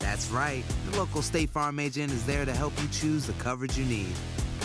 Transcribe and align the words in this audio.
That's 0.00 0.30
right. 0.30 0.64
The 0.90 0.98
local 0.98 1.22
State 1.22 1.50
Farm 1.50 1.78
agent 1.78 2.12
is 2.12 2.24
there 2.26 2.44
to 2.44 2.52
help 2.52 2.72
you 2.82 2.88
choose 2.88 3.26
the 3.26 3.32
coverage 3.34 3.78
you 3.78 3.84
need. 3.84 4.14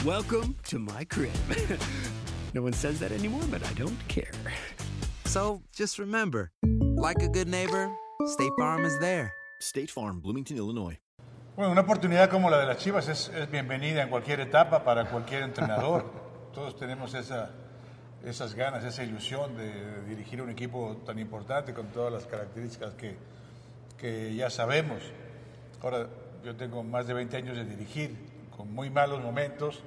Welcome 0.05 0.55
to 0.67 0.79
my 0.79 1.05
crib. 1.05 1.31
no 2.53 2.61
one 2.61 2.73
says 2.73 2.99
that 2.99 3.11
anymore, 3.11 3.43
but 3.49 3.65
I 3.65 3.73
don't 3.73 3.97
care. 4.07 4.31
So 5.25 5.61
just 5.75 5.99
remember, 5.99 6.51
like 6.63 7.21
a 7.21 7.27
good 7.27 7.47
neighbor, 7.47 7.91
State 8.25 8.51
Farm 8.57 8.85
is 8.85 8.97
there. 8.99 9.33
State 9.59 9.91
Farm, 9.91 10.19
Bloomington, 10.19 10.57
Illinois. 10.57 10.97
Bueno, 11.55 11.71
una 11.71 11.81
oportunidad 11.81 12.29
como 12.29 12.49
la 12.49 12.59
de 12.59 12.65
las 12.65 12.77
Chivas 12.77 13.09
es, 13.09 13.29
es 13.29 13.51
bienvenida 13.51 14.01
en 14.01 14.09
cualquier 14.09 14.39
etapa 14.39 14.83
para 14.83 15.05
cualquier 15.05 15.43
entrenador. 15.43 16.05
Todos 16.53 16.77
tenemos 16.77 17.13
esa, 17.13 17.51
esas 18.23 18.55
ganas, 18.55 18.83
esa 18.85 19.03
ilusión 19.03 19.57
de 19.57 20.03
dirigir 20.07 20.41
un 20.41 20.49
equipo 20.49 21.01
tan 21.05 21.19
importante 21.19 21.73
con 21.73 21.87
todas 21.87 22.13
las 22.13 22.25
características 22.25 22.93
que, 22.93 23.17
que 23.99 24.33
ya 24.35 24.49
sabemos. 24.49 25.01
Ahora, 25.81 26.07
yo 26.43 26.55
tengo 26.55 26.83
más 26.83 27.05
de 27.05 27.13
20 27.13 27.37
años 27.37 27.57
de 27.57 27.65
dirigir, 27.65 28.15
con 28.55 28.73
muy 28.73 28.89
malos 28.89 29.21
momentos 29.21 29.83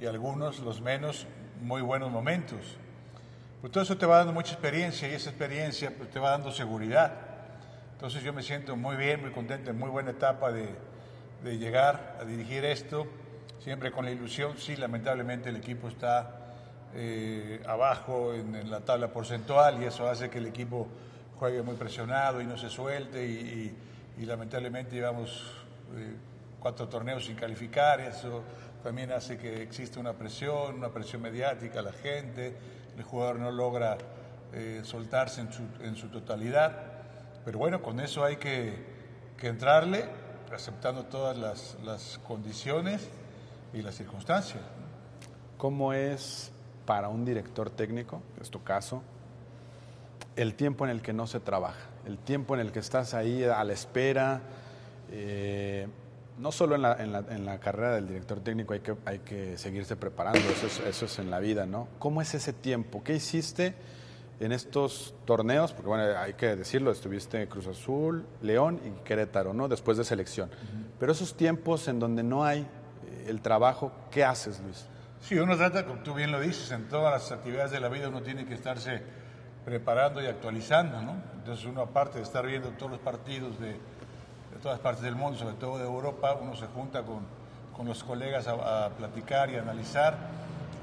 y 0.00 0.06
algunos, 0.06 0.60
los 0.60 0.80
menos, 0.80 1.26
muy 1.60 1.82
buenos 1.82 2.10
momentos. 2.10 2.58
Pues 3.60 3.72
todo 3.72 3.82
eso 3.82 3.96
te 3.96 4.06
va 4.06 4.18
dando 4.18 4.32
mucha 4.32 4.52
experiencia 4.52 5.08
y 5.08 5.14
esa 5.14 5.30
experiencia 5.30 5.92
pues, 5.96 6.10
te 6.10 6.20
va 6.20 6.30
dando 6.30 6.52
seguridad. 6.52 7.12
Entonces 7.94 8.22
yo 8.22 8.32
me 8.32 8.42
siento 8.42 8.76
muy 8.76 8.96
bien, 8.96 9.20
muy 9.20 9.32
contento, 9.32 9.70
en 9.70 9.78
muy 9.78 9.90
buena 9.90 10.12
etapa 10.12 10.52
de, 10.52 10.68
de 11.42 11.58
llegar 11.58 12.18
a 12.20 12.24
dirigir 12.24 12.64
esto, 12.64 13.06
siempre 13.58 13.90
con 13.90 14.04
la 14.04 14.10
ilusión, 14.12 14.56
sí, 14.56 14.76
lamentablemente 14.76 15.48
el 15.48 15.56
equipo 15.56 15.88
está 15.88 16.54
eh, 16.94 17.60
abajo 17.66 18.32
en, 18.34 18.54
en 18.54 18.70
la 18.70 18.80
tabla 18.80 19.08
porcentual 19.08 19.82
y 19.82 19.86
eso 19.86 20.08
hace 20.08 20.30
que 20.30 20.38
el 20.38 20.46
equipo 20.46 20.86
juegue 21.38 21.62
muy 21.62 21.76
presionado 21.76 22.40
y 22.40 22.46
no 22.46 22.56
se 22.56 22.68
suelte 22.68 23.26
y, 23.26 23.32
y- 24.18 24.22
y 24.22 24.26
lamentablemente 24.26 24.96
llevamos 24.96 25.44
eh, 25.94 26.16
cuatro 26.58 26.88
torneos 26.88 27.24
sin 27.24 27.36
calificar, 27.36 28.00
eso 28.00 28.42
también 28.82 29.12
hace 29.12 29.38
que 29.38 29.62
exista 29.62 30.00
una 30.00 30.12
presión, 30.14 30.74
una 30.74 30.88
presión 30.88 31.22
mediática 31.22 31.78
a 31.78 31.82
la 31.82 31.92
gente, 31.92 32.56
el 32.96 33.04
jugador 33.04 33.38
no 33.38 33.52
logra 33.52 33.96
eh, 34.52 34.80
soltarse 34.82 35.40
en 35.42 35.52
su, 35.52 35.62
en 35.82 35.94
su 35.94 36.08
totalidad, 36.08 36.72
pero 37.44 37.58
bueno, 37.58 37.80
con 37.80 38.00
eso 38.00 38.24
hay 38.24 38.36
que, 38.38 38.74
que 39.36 39.46
entrarle, 39.46 40.04
aceptando 40.52 41.04
todas 41.04 41.36
las, 41.38 41.76
las 41.84 42.18
condiciones 42.26 43.08
y 43.72 43.82
las 43.82 43.94
circunstancias. 43.94 44.62
¿Cómo 45.58 45.92
es 45.92 46.50
para 46.86 47.08
un 47.08 47.24
director 47.24 47.70
técnico, 47.70 48.22
es 48.40 48.50
tu 48.50 48.62
caso, 48.64 49.02
el 50.40 50.54
tiempo 50.54 50.84
en 50.84 50.90
el 50.90 51.02
que 51.02 51.12
no 51.12 51.26
se 51.26 51.40
trabaja? 51.40 51.88
El 52.06 52.18
tiempo 52.18 52.54
en 52.54 52.60
el 52.60 52.72
que 52.72 52.78
estás 52.78 53.14
ahí 53.14 53.44
a 53.44 53.62
la 53.64 53.72
espera. 53.72 54.40
eh, 55.10 55.86
no 56.38 56.52
solo 56.52 56.76
en 56.76 56.82
la, 56.82 56.92
en 57.02 57.10
la- 57.12 57.24
en 57.30 57.44
la 57.44 57.58
carrera 57.58 57.94
del 57.96 58.06
director 58.06 58.38
técnico 58.40 58.72
hay 58.72 58.80
que, 58.80 58.94
hay 59.06 59.18
que 59.20 59.58
seguirse 59.58 59.96
preparando, 59.96 60.38
eso 60.50 60.66
es, 60.68 60.78
eso 60.80 61.06
es 61.06 61.18
en 61.18 61.30
la 61.30 61.40
vida, 61.40 61.66
¿no? 61.66 61.88
¿Cómo 61.98 62.22
es 62.22 62.32
ese 62.34 62.52
tiempo? 62.52 63.02
¿Qué 63.02 63.14
hiciste 63.16 63.74
en 64.38 64.52
estos 64.52 65.14
torneos? 65.24 65.72
Porque 65.72 65.88
bueno, 65.88 66.04
hay 66.16 66.34
que 66.34 66.54
decirlo, 66.54 66.92
estuviste 66.92 67.42
en 67.42 67.48
Cruz 67.48 67.66
Azul, 67.66 68.24
León 68.40 68.80
y 68.84 68.90
Querétaro, 69.04 69.52
¿no? 69.52 69.66
Después 69.66 69.98
de 69.98 70.04
selección. 70.04 70.48
Pero 71.00 71.10
esos 71.10 71.36
tiempos 71.36 71.88
en 71.88 71.98
donde 71.98 72.22
no 72.22 72.44
hay 72.44 72.60
eh, 72.60 73.24
el 73.26 73.40
trabajo, 73.40 73.90
¿qué 74.12 74.24
haces, 74.24 74.60
Luis? 74.60 74.86
Sí, 75.20 75.36
uno 75.40 75.56
trata, 75.56 75.86
como 75.86 76.02
tú 76.04 76.14
bien 76.14 76.30
lo 76.30 76.38
dices, 76.38 76.70
en 76.70 76.86
todas 76.88 77.12
las 77.12 77.32
actividades 77.32 77.72
de 77.72 77.80
la 77.80 77.88
vida 77.88 78.08
uno 78.10 78.22
tiene 78.22 78.44
que 78.46 78.54
estarse 78.54 79.02
preparando 79.68 80.22
y 80.22 80.26
actualizando, 80.26 81.02
¿no? 81.02 81.12
Entonces 81.36 81.66
uno 81.66 81.82
aparte 81.82 82.16
de 82.16 82.24
estar 82.24 82.46
viendo 82.46 82.70
todos 82.70 82.92
los 82.92 83.00
partidos 83.00 83.60
de, 83.60 83.72
de 83.72 84.58
todas 84.62 84.78
partes 84.78 85.02
del 85.02 85.14
mundo, 85.14 85.36
sobre 85.38 85.56
todo 85.56 85.76
de 85.76 85.84
Europa, 85.84 86.38
uno 86.40 86.56
se 86.56 86.66
junta 86.68 87.02
con, 87.02 87.20
con 87.76 87.86
los 87.86 88.02
colegas 88.02 88.48
a, 88.48 88.86
a 88.86 88.88
platicar 88.88 89.50
y 89.50 89.56
analizar, 89.56 90.16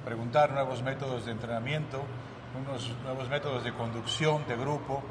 preguntar 0.06 0.52
nuevos 0.52 0.84
métodos 0.84 1.26
de 1.26 1.32
entrenamiento, 1.32 2.04
unos 2.62 2.92
nuevos 3.04 3.28
métodos 3.28 3.64
de 3.64 3.74
conducción 3.74 4.46
de 4.48 4.56
grupo, 4.56 5.02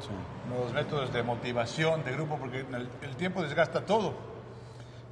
nuevos 0.47 0.71
métodos 0.71 1.11
de 1.11 1.21
motivación 1.21 2.05
de 2.05 2.13
grupo, 2.13 2.37
porque 2.37 2.61
el, 2.61 2.89
el 3.01 3.15
tiempo 3.17 3.43
desgasta 3.43 3.85
todo. 3.85 4.13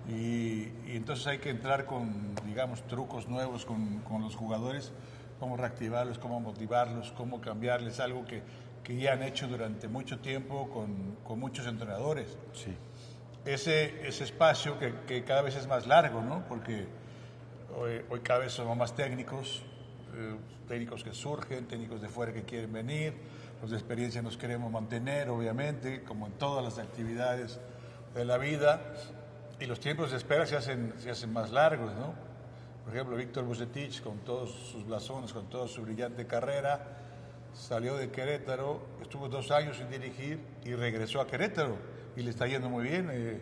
Y, 0.08 0.70
y 0.88 0.96
entonces 0.96 1.28
hay 1.28 1.40
que 1.40 1.50
entrar 1.50 1.86
con, 1.86 2.34
digamos, 2.46 2.82
trucos 2.88 3.28
nuevos 3.28 3.66
con, 3.66 4.00
con 4.00 4.22
los 4.22 4.38
jugadores, 4.38 4.94
cómo 5.40 5.58
reactivarlos, 5.58 6.20
cómo 6.20 6.40
motivarlos, 6.40 7.12
cómo 7.12 7.42
cambiarles 7.42 8.00
algo 8.00 8.26
que, 8.26 8.42
que 8.84 8.96
ya 8.98 9.14
han 9.14 9.24
hecho 9.24 9.48
durante 9.48 9.88
mucho 9.88 10.20
tiempo 10.20 10.70
con, 10.70 11.18
con 11.24 11.40
muchos 11.40 11.68
entrenadores. 11.68 12.38
Sí. 12.54 12.76
Ese, 13.46 14.08
ese 14.08 14.24
espacio 14.24 14.80
que, 14.80 14.94
que 15.08 15.24
cada 15.24 15.42
vez 15.42 15.56
es 15.56 15.68
más 15.68 15.86
largo, 15.86 16.22
¿no? 16.22 16.46
Porque 16.48 16.88
hoy, 17.78 18.02
hoy 18.10 18.20
cada 18.22 18.40
vez 18.40 18.54
somos 18.54 18.78
más 18.78 18.96
técnicos, 18.96 19.64
eh, 20.16 20.36
técnicos 20.68 21.04
que 21.04 21.14
surgen, 21.14 21.68
técnicos 21.68 22.02
de 22.02 22.08
fuera 22.08 22.32
que 22.32 22.44
quieren 22.44 22.72
venir, 22.72 23.14
los 23.62 23.72
de 23.72 23.78
experiencia 23.78 24.22
nos 24.22 24.38
queremos 24.38 24.72
mantener, 24.72 25.30
obviamente, 25.30 26.04
como 26.04 26.28
en 26.28 26.34
todas 26.34 26.64
las 26.64 26.80
actividades 26.80 27.60
de 28.14 28.26
la 28.26 28.38
vida, 28.38 28.82
y 29.60 29.66
los 29.66 29.80
tiempos 29.80 30.12
de 30.12 30.18
espera 30.18 30.46
se 30.46 30.58
hacen, 30.58 30.94
se 30.98 31.10
hacen 31.10 31.32
más 31.32 31.52
largos, 31.52 31.94
¿no? 31.96 32.14
Por 32.86 32.94
ejemplo, 32.94 33.16
Víctor 33.16 33.46
Bucetich, 33.46 34.02
con 34.02 34.20
todos 34.20 34.52
sus 34.52 34.86
blasones, 34.86 35.32
con 35.32 35.50
toda 35.50 35.68
su 35.68 35.82
brillante 35.84 36.28
carrera, 36.28 36.98
salió 37.54 37.96
de 37.96 38.10
Querétaro, 38.12 38.82
estuvo 39.02 39.30
dos 39.30 39.52
años 39.52 39.78
sin 39.78 39.90
dirigir 39.90 40.40
y 40.66 40.74
regresó 40.76 41.22
a 41.22 41.28
Querétaro 41.28 41.78
y 42.16 42.22
le 42.24 42.30
está 42.32 42.46
yendo 42.48 42.70
muy 42.70 42.84
bien, 42.84 43.10
eh, 43.12 43.40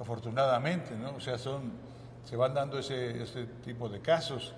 afortunadamente, 0.00 0.94
¿no? 0.96 1.14
O 1.16 1.20
sea, 1.20 1.36
son, 1.36 1.72
se 2.24 2.36
van 2.36 2.54
dando 2.54 2.78
ese, 2.78 3.22
ese 3.22 3.44
tipo 3.64 3.88
de 3.88 4.00
casos. 4.00 4.54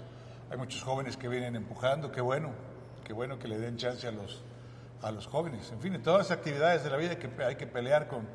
Hay 0.51 0.57
muchos 0.57 0.83
jóvenes 0.83 1.17
que 1.17 1.29
vienen 1.29 1.57
empujando, 1.57 2.13
qué 2.13 2.21
bueno, 2.21 2.51
qué 3.05 3.13
bueno 3.13 3.39
que 3.39 3.49
le 3.49 3.59
den 3.59 3.77
chance 3.77 4.07
a 4.07 4.13
los, 4.13 4.43
a 5.03 5.11
los 5.11 5.27
jóvenes. 5.27 5.71
En 5.73 5.81
fin, 5.81 5.95
en 5.95 6.03
todas 6.03 6.29
las 6.29 6.31
actividades 6.31 6.85
de 6.85 6.91
la 6.91 6.97
vida 6.97 7.11
hay 7.11 7.17
que, 7.17 7.43
hay 7.43 7.57
que 7.57 7.67
pelear 7.67 8.07
con, 8.07 8.27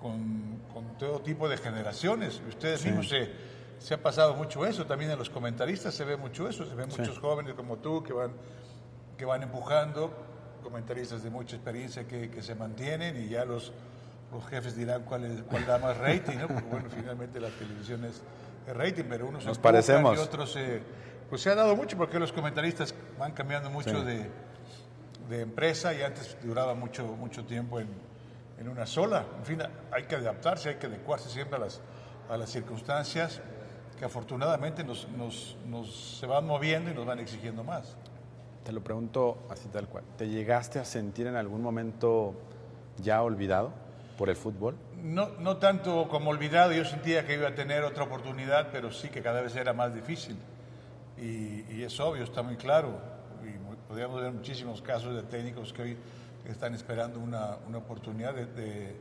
con, 0.00 0.60
con 0.72 0.96
todo 0.96 1.20
tipo 1.20 1.48
de 1.48 1.56
generaciones. 1.56 2.40
Ustedes 2.48 2.80
Sí. 2.82 2.88
mismos 2.88 3.08
se, 3.08 3.30
se 3.78 3.94
ha 3.94 4.02
pasado 4.02 4.34
mucho 4.34 4.66
eso, 4.66 4.86
también 4.86 5.10
en 5.10 5.18
los 5.18 5.30
comentaristas 5.30 5.94
se 5.94 6.04
ve 6.04 6.16
mucho 6.16 6.48
eso, 6.48 6.64
se 6.66 6.74
ven 6.74 6.90
Sí. 6.90 7.00
muchos 7.00 7.18
jóvenes 7.18 7.54
como 7.54 7.76
tú 7.76 8.02
que 8.02 8.12
van, 8.12 8.32
que 9.16 9.24
van 9.24 9.42
empujando, 9.42 10.12
comentaristas 10.62 11.22
de 11.22 11.30
mucha 11.30 11.56
experiencia 11.56 12.06
que, 12.06 12.30
que 12.30 12.42
se 12.42 12.54
mantienen 12.54 13.16
y 13.22 13.28
ya 13.28 13.44
los, 13.44 13.72
los 14.32 14.44
jefes 14.46 14.76
dirán 14.76 15.04
cuál, 15.04 15.24
es, 15.24 15.42
cuál 15.42 15.64
da 15.66 15.78
más 15.78 15.96
rating, 15.96 16.36
¿no? 16.38 16.48
Porque 16.48 16.64
bueno, 16.70 16.88
finalmente 16.90 17.40
la 17.40 17.48
televisión 17.50 18.04
es, 18.04 18.22
es 18.66 18.76
rating, 18.76 19.04
pero 19.08 19.28
unos 19.28 19.44
Nos 19.46 19.58
parecemos. 19.58 20.16
y 20.16 20.20
otros 20.20 20.56
pues 21.30 21.42
se 21.42 21.50
ha 21.50 21.54
dado 21.54 21.76
mucho 21.76 21.96
porque 21.96 22.18
los 22.18 22.32
comentaristas 22.32 22.94
van 23.18 23.32
cambiando 23.32 23.70
mucho 23.70 24.00
Sí. 24.00 24.04
de, 24.06 24.30
de 25.28 25.40
empresa 25.42 25.92
y 25.94 26.02
antes 26.02 26.36
duraba 26.42 26.74
mucho, 26.74 27.04
mucho 27.06 27.44
tiempo 27.44 27.78
en, 27.80 27.88
en 28.58 28.68
una 28.68 28.86
sola. 28.86 29.24
En 29.38 29.44
fin, 29.44 29.62
hay 29.92 30.04
que 30.04 30.16
adaptarse, 30.16 30.70
hay 30.70 30.74
que 30.76 30.86
adecuarse 30.86 31.28
siempre 31.28 31.56
a 31.56 31.60
las, 31.60 31.80
a 32.30 32.36
las 32.38 32.50
circunstancias 32.50 33.40
que 33.98 34.04
afortunadamente 34.04 34.84
nos, 34.84 35.08
nos, 35.08 35.56
nos 35.66 36.18
se 36.18 36.26
van 36.26 36.46
moviendo 36.46 36.90
y 36.90 36.94
nos 36.94 37.04
van 37.06 37.18
exigiendo 37.18 37.64
más. 37.64 37.96
Te 38.64 38.72
lo 38.72 38.82
pregunto 38.82 39.38
así 39.50 39.68
tal 39.68 39.88
cual. 39.88 40.04
¿Te 40.16 40.28
llegaste 40.28 40.78
a 40.78 40.84
sentir 40.84 41.26
en 41.26 41.36
algún 41.36 41.62
momento 41.62 42.34
ya 43.02 43.22
olvidado 43.22 43.70
por 44.16 44.28
el 44.28 44.36
fútbol? 44.36 44.76
No, 45.02 45.28
no 45.40 45.56
tanto 45.56 46.08
como 46.08 46.30
olvidado, 46.30 46.72
yo 46.72 46.84
sentía 46.84 47.26
que 47.26 47.34
iba 47.34 47.48
a 47.48 47.54
tener 47.54 47.82
otra 47.84 48.04
oportunidad, 48.04 48.68
pero 48.72 48.90
sí 48.92 49.08
que 49.08 49.22
cada 49.22 49.40
vez 49.40 49.54
era 49.56 49.72
más 49.72 49.94
difícil. 49.94 50.36
Y, 51.16 51.64
y 51.72 51.82
es 51.82 51.98
obvio, 52.00 52.24
está 52.24 52.42
muy 52.42 52.56
claro. 52.56 52.90
Y 53.42 53.58
mu- 53.58 53.76
podríamos 53.88 54.20
ver 54.20 54.32
muchísimos 54.32 54.82
casos 54.82 55.14
de 55.14 55.22
técnicos 55.22 55.72
que 55.72 55.82
hoy 55.82 55.96
están 56.46 56.74
esperando 56.74 57.18
una, 57.20 57.56
una 57.66 57.78
oportunidad 57.78 58.34
de, 58.34 58.46
de- 58.46 58.96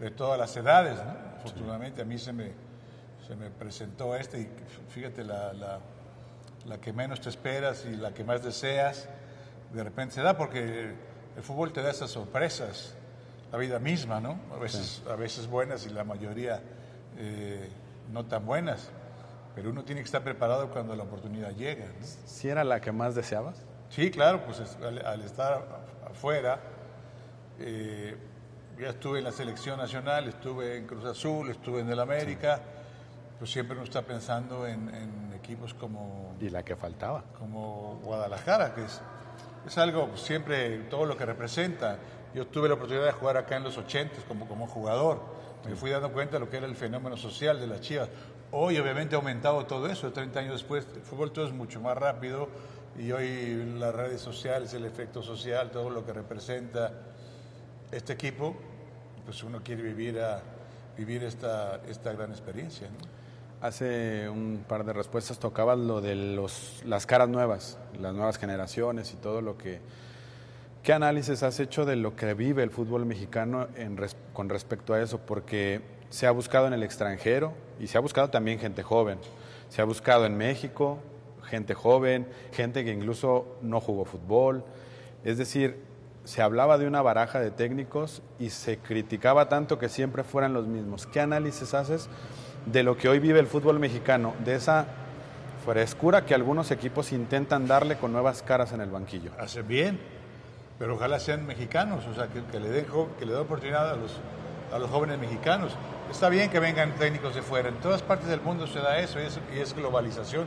de 0.00 0.10
todas 0.10 0.38
las 0.38 0.56
edades. 0.56 0.96
¿no? 0.96 1.12
Afortunadamente 1.38 2.02
a 2.02 2.04
mí 2.04 2.18
se 2.18 2.32
me, 2.32 2.52
se 3.32 3.36
me 3.38 3.48
presentó 3.48 4.14
este 4.14 4.40
y 4.40 4.48
fíjate, 4.90 5.24
la, 5.24 5.54
la, 5.54 5.78
la 6.66 6.78
que 6.78 6.92
menos 6.92 7.18
te 7.20 7.30
esperas 7.30 7.86
y 7.86 7.96
la 7.96 8.12
que 8.12 8.24
más 8.24 8.42
deseas, 8.44 9.08
de 9.72 9.82
repente 9.82 10.14
se 10.16 10.20
da 10.22 10.36
porque 10.36 10.92
el 11.36 11.42
fútbol 11.42 11.72
te 11.72 11.80
da 11.80 11.90
esas 11.90 12.10
sorpresas, 12.10 12.94
la 13.50 13.56
vida 13.56 13.78
misma, 13.78 14.20
¿no? 14.20 14.38
A 14.54 14.58
veces, 14.58 15.02
a 15.10 15.16
veces 15.16 15.46
buenas 15.46 15.86
y 15.86 15.90
la 15.90 16.04
mayoría 16.04 16.60
eh, 17.16 17.70
no 18.12 18.26
tan 18.26 18.44
buenas, 18.44 18.90
pero 19.54 19.70
uno 19.70 19.82
tiene 19.82 20.02
que 20.02 20.06
estar 20.06 20.22
preparado 20.22 20.68
cuando 20.70 20.94
la 20.94 21.04
oportunidad 21.04 21.52
llega. 21.52 21.86
¿no? 21.86 22.06
¿Si 22.26 22.48
era 22.50 22.64
la 22.64 22.80
que 22.82 22.92
más 22.92 23.14
deseabas? 23.14 23.56
Sí, 23.88 24.10
claro, 24.10 24.44
pues 24.44 24.58
es- 24.60 24.76
al, 24.76 25.04
al 25.06 25.22
estar 25.22 25.54
af- 25.58 26.10
afuera, 26.10 26.60
eh, 27.60 28.14
ya 28.78 28.88
estuve 28.90 29.18
en 29.20 29.24
la 29.24 29.32
selección 29.32 29.78
nacional, 29.78 30.28
estuve 30.28 30.76
en 30.76 30.86
Cruz 30.86 31.04
Azul, 31.06 31.50
estuve 31.50 31.80
en 31.80 31.88
el 31.90 31.98
América, 32.00 32.60
pues 33.42 33.50
siempre 33.50 33.74
uno 33.74 33.82
está 33.82 34.02
pensando 34.02 34.68
en, 34.68 34.88
en 34.94 35.32
equipos 35.34 35.74
como, 35.74 36.36
Y 36.40 36.48
la 36.48 36.62
que 36.62 36.76
faltaba. 36.76 37.24
como 37.36 37.98
Guadalajara, 38.04 38.72
que 38.72 38.84
es, 38.84 39.00
es 39.66 39.78
algo 39.78 40.10
pues, 40.10 40.20
siempre, 40.20 40.78
todo 40.88 41.06
lo 41.06 41.16
que 41.16 41.26
representa. 41.26 41.98
Yo 42.36 42.46
tuve 42.46 42.68
la 42.68 42.74
oportunidad 42.74 43.04
de 43.04 43.10
jugar 43.10 43.36
acá 43.38 43.56
en 43.56 43.64
los 43.64 43.76
80 43.76 44.14
como, 44.28 44.46
como 44.46 44.68
jugador, 44.68 45.20
me 45.68 45.74
fui 45.74 45.90
dando 45.90 46.12
cuenta 46.12 46.34
de 46.34 46.38
lo 46.38 46.48
que 46.48 46.58
era 46.58 46.66
el 46.66 46.76
fenómeno 46.76 47.16
social 47.16 47.58
de 47.58 47.66
las 47.66 47.80
Chivas. 47.80 48.10
Hoy 48.52 48.78
obviamente 48.78 49.16
ha 49.16 49.18
aumentado 49.18 49.66
todo 49.66 49.88
eso, 49.88 50.12
30 50.12 50.38
años 50.38 50.52
después, 50.52 50.86
el 50.94 51.02
fútbol 51.02 51.32
todo 51.32 51.44
es 51.44 51.52
mucho 51.52 51.80
más 51.80 51.98
rápido 51.98 52.48
y 52.96 53.10
hoy 53.10 53.74
las 53.76 53.92
redes 53.92 54.20
sociales, 54.20 54.72
el 54.74 54.84
efecto 54.84 55.20
social, 55.20 55.72
todo 55.72 55.90
lo 55.90 56.06
que 56.06 56.12
representa 56.12 56.92
este 57.90 58.12
equipo, 58.12 58.54
pues 59.24 59.42
uno 59.42 59.62
quiere 59.64 59.82
vivir, 59.82 60.20
a, 60.20 60.40
vivir 60.96 61.24
esta, 61.24 61.80
esta 61.88 62.12
gran 62.12 62.30
experiencia. 62.30 62.86
¿no? 62.86 63.21
Hace 63.62 64.28
un 64.28 64.64
par 64.66 64.84
de 64.84 64.92
respuestas 64.92 65.38
tocabas 65.38 65.78
lo 65.78 66.00
de 66.00 66.16
los, 66.16 66.82
las 66.84 67.06
caras 67.06 67.28
nuevas, 67.28 67.78
las 67.96 68.12
nuevas 68.12 68.36
generaciones 68.36 69.12
y 69.12 69.16
todo 69.16 69.40
lo 69.40 69.56
que... 69.56 69.78
¿Qué 70.82 70.92
análisis 70.92 71.44
has 71.44 71.60
hecho 71.60 71.84
de 71.84 71.94
lo 71.94 72.16
que 72.16 72.34
vive 72.34 72.64
el 72.64 72.70
fútbol 72.70 73.06
mexicano 73.06 73.68
en 73.76 73.96
con 74.32 74.48
respecto 74.48 74.94
a 74.94 75.00
eso? 75.00 75.18
Porque 75.18 75.80
se 76.10 76.26
ha 76.26 76.32
buscado 76.32 76.66
en 76.66 76.72
el 76.72 76.82
extranjero 76.82 77.52
y 77.78 77.86
se 77.86 77.98
ha 77.98 78.00
buscado 78.00 78.30
también 78.30 78.58
gente 78.58 78.82
joven. 78.82 79.20
Se 79.68 79.80
ha 79.80 79.84
buscado 79.84 80.26
en 80.26 80.36
México 80.36 80.98
gente 81.44 81.74
joven, 81.74 82.26
gente 82.50 82.84
que 82.84 82.90
incluso 82.90 83.58
no 83.62 83.80
jugó 83.80 84.04
fútbol. 84.04 84.64
Es 85.22 85.38
decir, 85.38 85.84
se 86.24 86.42
hablaba 86.42 86.78
de 86.78 86.88
una 86.88 87.00
baraja 87.00 87.38
de 87.38 87.52
técnicos 87.52 88.22
y 88.40 88.50
se 88.50 88.78
criticaba 88.78 89.48
tanto 89.48 89.78
que 89.78 89.88
siempre 89.88 90.24
fueran 90.24 90.52
los 90.52 90.66
mismos. 90.66 91.06
¿Qué 91.06 91.20
análisis 91.20 91.74
haces 91.74 92.08
de 92.66 92.82
lo 92.82 92.96
que 92.96 93.08
hoy 93.08 93.18
vive 93.18 93.40
el 93.40 93.46
fútbol 93.46 93.78
mexicano, 93.78 94.34
de 94.44 94.54
esa 94.54 94.86
frescura 95.64 96.24
que 96.24 96.34
algunos 96.34 96.70
equipos 96.70 97.12
intentan 97.12 97.66
darle 97.66 97.96
con 97.96 98.12
nuevas 98.12 98.42
caras 98.42 98.72
en 98.72 98.80
el 98.80 98.90
banquillo? 98.90 99.32
Hacen 99.38 99.66
bien, 99.66 100.00
pero 100.78 100.94
ojalá 100.94 101.18
sean 101.18 101.46
mexicanos, 101.46 102.06
o 102.06 102.14
sea, 102.14 102.28
que, 102.28 102.42
que 102.44 102.60
le 102.60 102.68
den 102.70 102.86
que 103.18 103.26
le 103.26 103.32
den 103.32 103.42
oportunidad 103.42 103.90
a 103.90 103.96
los, 103.96 104.12
a 104.72 104.78
los 104.78 104.90
jóvenes 104.90 105.18
mexicanos. 105.18 105.72
Está 106.10 106.28
bien 106.28 106.50
que 106.50 106.60
vengan 106.60 106.92
técnicos 106.96 107.34
de 107.34 107.42
fuera, 107.42 107.68
en 107.68 107.76
todas 107.76 108.02
partes 108.02 108.28
del 108.28 108.40
mundo 108.40 108.66
se 108.66 108.80
da 108.80 108.98
eso 108.98 109.20
y 109.20 109.24
es, 109.24 109.38
y 109.54 109.60
es 109.60 109.74
globalización 109.74 110.46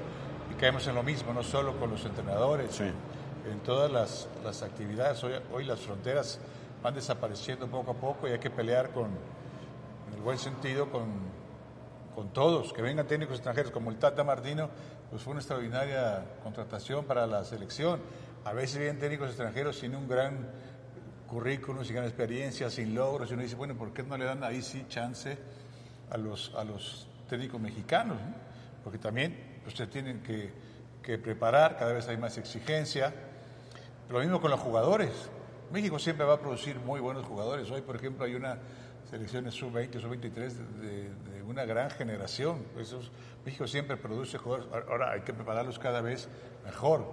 y 0.51 0.55
caemos 0.55 0.87
en 0.87 0.95
lo 0.95 1.03
mismo, 1.03 1.33
no 1.33 1.43
solo 1.43 1.77
con 1.79 1.89
los 1.89 2.05
entrenadores, 2.05 2.79
en 2.81 3.59
todas 3.59 3.91
las, 3.91 4.27
las 4.43 4.61
actividades. 4.63 5.23
Hoy, 5.23 5.33
hoy 5.53 5.65
las 5.65 5.79
fronteras 5.79 6.39
van 6.83 6.93
desapareciendo 6.93 7.67
poco 7.67 7.91
a 7.91 7.93
poco 7.95 8.27
y 8.27 8.31
hay 8.31 8.39
que 8.39 8.49
pelear 8.49 8.89
con, 8.89 9.05
en 9.05 10.13
el 10.15 10.21
buen 10.21 10.37
sentido, 10.37 10.91
con, 10.91 11.05
con 12.15 12.29
todos, 12.33 12.71
que 12.73 12.81
vengan 12.81 13.05
técnicos 13.07 13.35
extranjeros 13.35 13.71
como 13.71 13.91
el 13.91 13.97
Tata 13.97 14.23
Martino, 14.23 14.69
pues 15.09 15.21
fue 15.21 15.31
una 15.31 15.41
extraordinaria 15.41 16.23
contratación 16.43 17.05
para 17.05 17.27
la 17.27 17.43
selección. 17.43 17.99
A 18.45 18.53
veces 18.53 18.77
vienen 18.77 18.99
técnicos 18.99 19.27
extranjeros 19.29 19.77
sin 19.77 19.95
un 19.95 20.07
gran 20.07 20.47
currículum, 21.27 21.83
sin 21.83 21.95
gran 21.95 22.05
experiencia, 22.07 22.69
sin 22.69 22.95
logros, 22.95 23.29
y 23.29 23.33
uno 23.33 23.43
dice, 23.43 23.55
bueno, 23.55 23.75
¿por 23.75 23.91
qué 23.93 24.03
no 24.03 24.17
le 24.17 24.25
dan 24.25 24.43
ahí 24.43 24.61
sí 24.61 24.85
chance 24.87 25.37
a 26.09 26.17
los, 26.17 26.53
a 26.55 26.63
los 26.63 27.07
técnicos 27.27 27.59
mexicanos? 27.59 28.17
no? 28.17 28.35
Porque 28.83 28.99
también 28.99 29.61
se 29.73 29.87
tienen 29.87 30.21
que, 30.21 30.53
que 31.01 31.17
preparar, 31.17 31.77
cada 31.77 31.93
vez 31.93 32.07
hay 32.07 32.17
más 32.17 32.37
exigencia. 32.37 33.13
Lo 34.09 34.19
mismo 34.19 34.39
con 34.39 34.51
los 34.51 34.59
jugadores. 34.59 35.09
México 35.71 35.97
siempre 35.97 36.25
va 36.25 36.35
a 36.35 36.39
producir 36.39 36.79
muy 36.79 36.99
buenos 36.99 37.25
jugadores. 37.25 37.69
Hoy, 37.71 37.81
por 37.81 37.95
ejemplo, 37.95 38.23
hay 38.25 38.35
una 38.35 38.59
selección 39.09 39.51
sub-20, 39.51 39.99
sub-23 39.99 40.33
de, 40.33 40.87
de- 40.87 41.09
de 41.31 41.34
una 41.47 41.65
gran 41.65 41.89
generación. 41.91 42.65
Esos- 42.79 43.11
México 43.45 43.67
siempre 43.67 43.97
produce 43.97 44.37
jugadores. 44.37 44.67
Ahora 44.89 45.11
hay 45.11 45.21
que 45.21 45.33
prepararlos 45.33 45.79
cada 45.79 46.01
vez 46.01 46.27
mejor. 46.63 47.05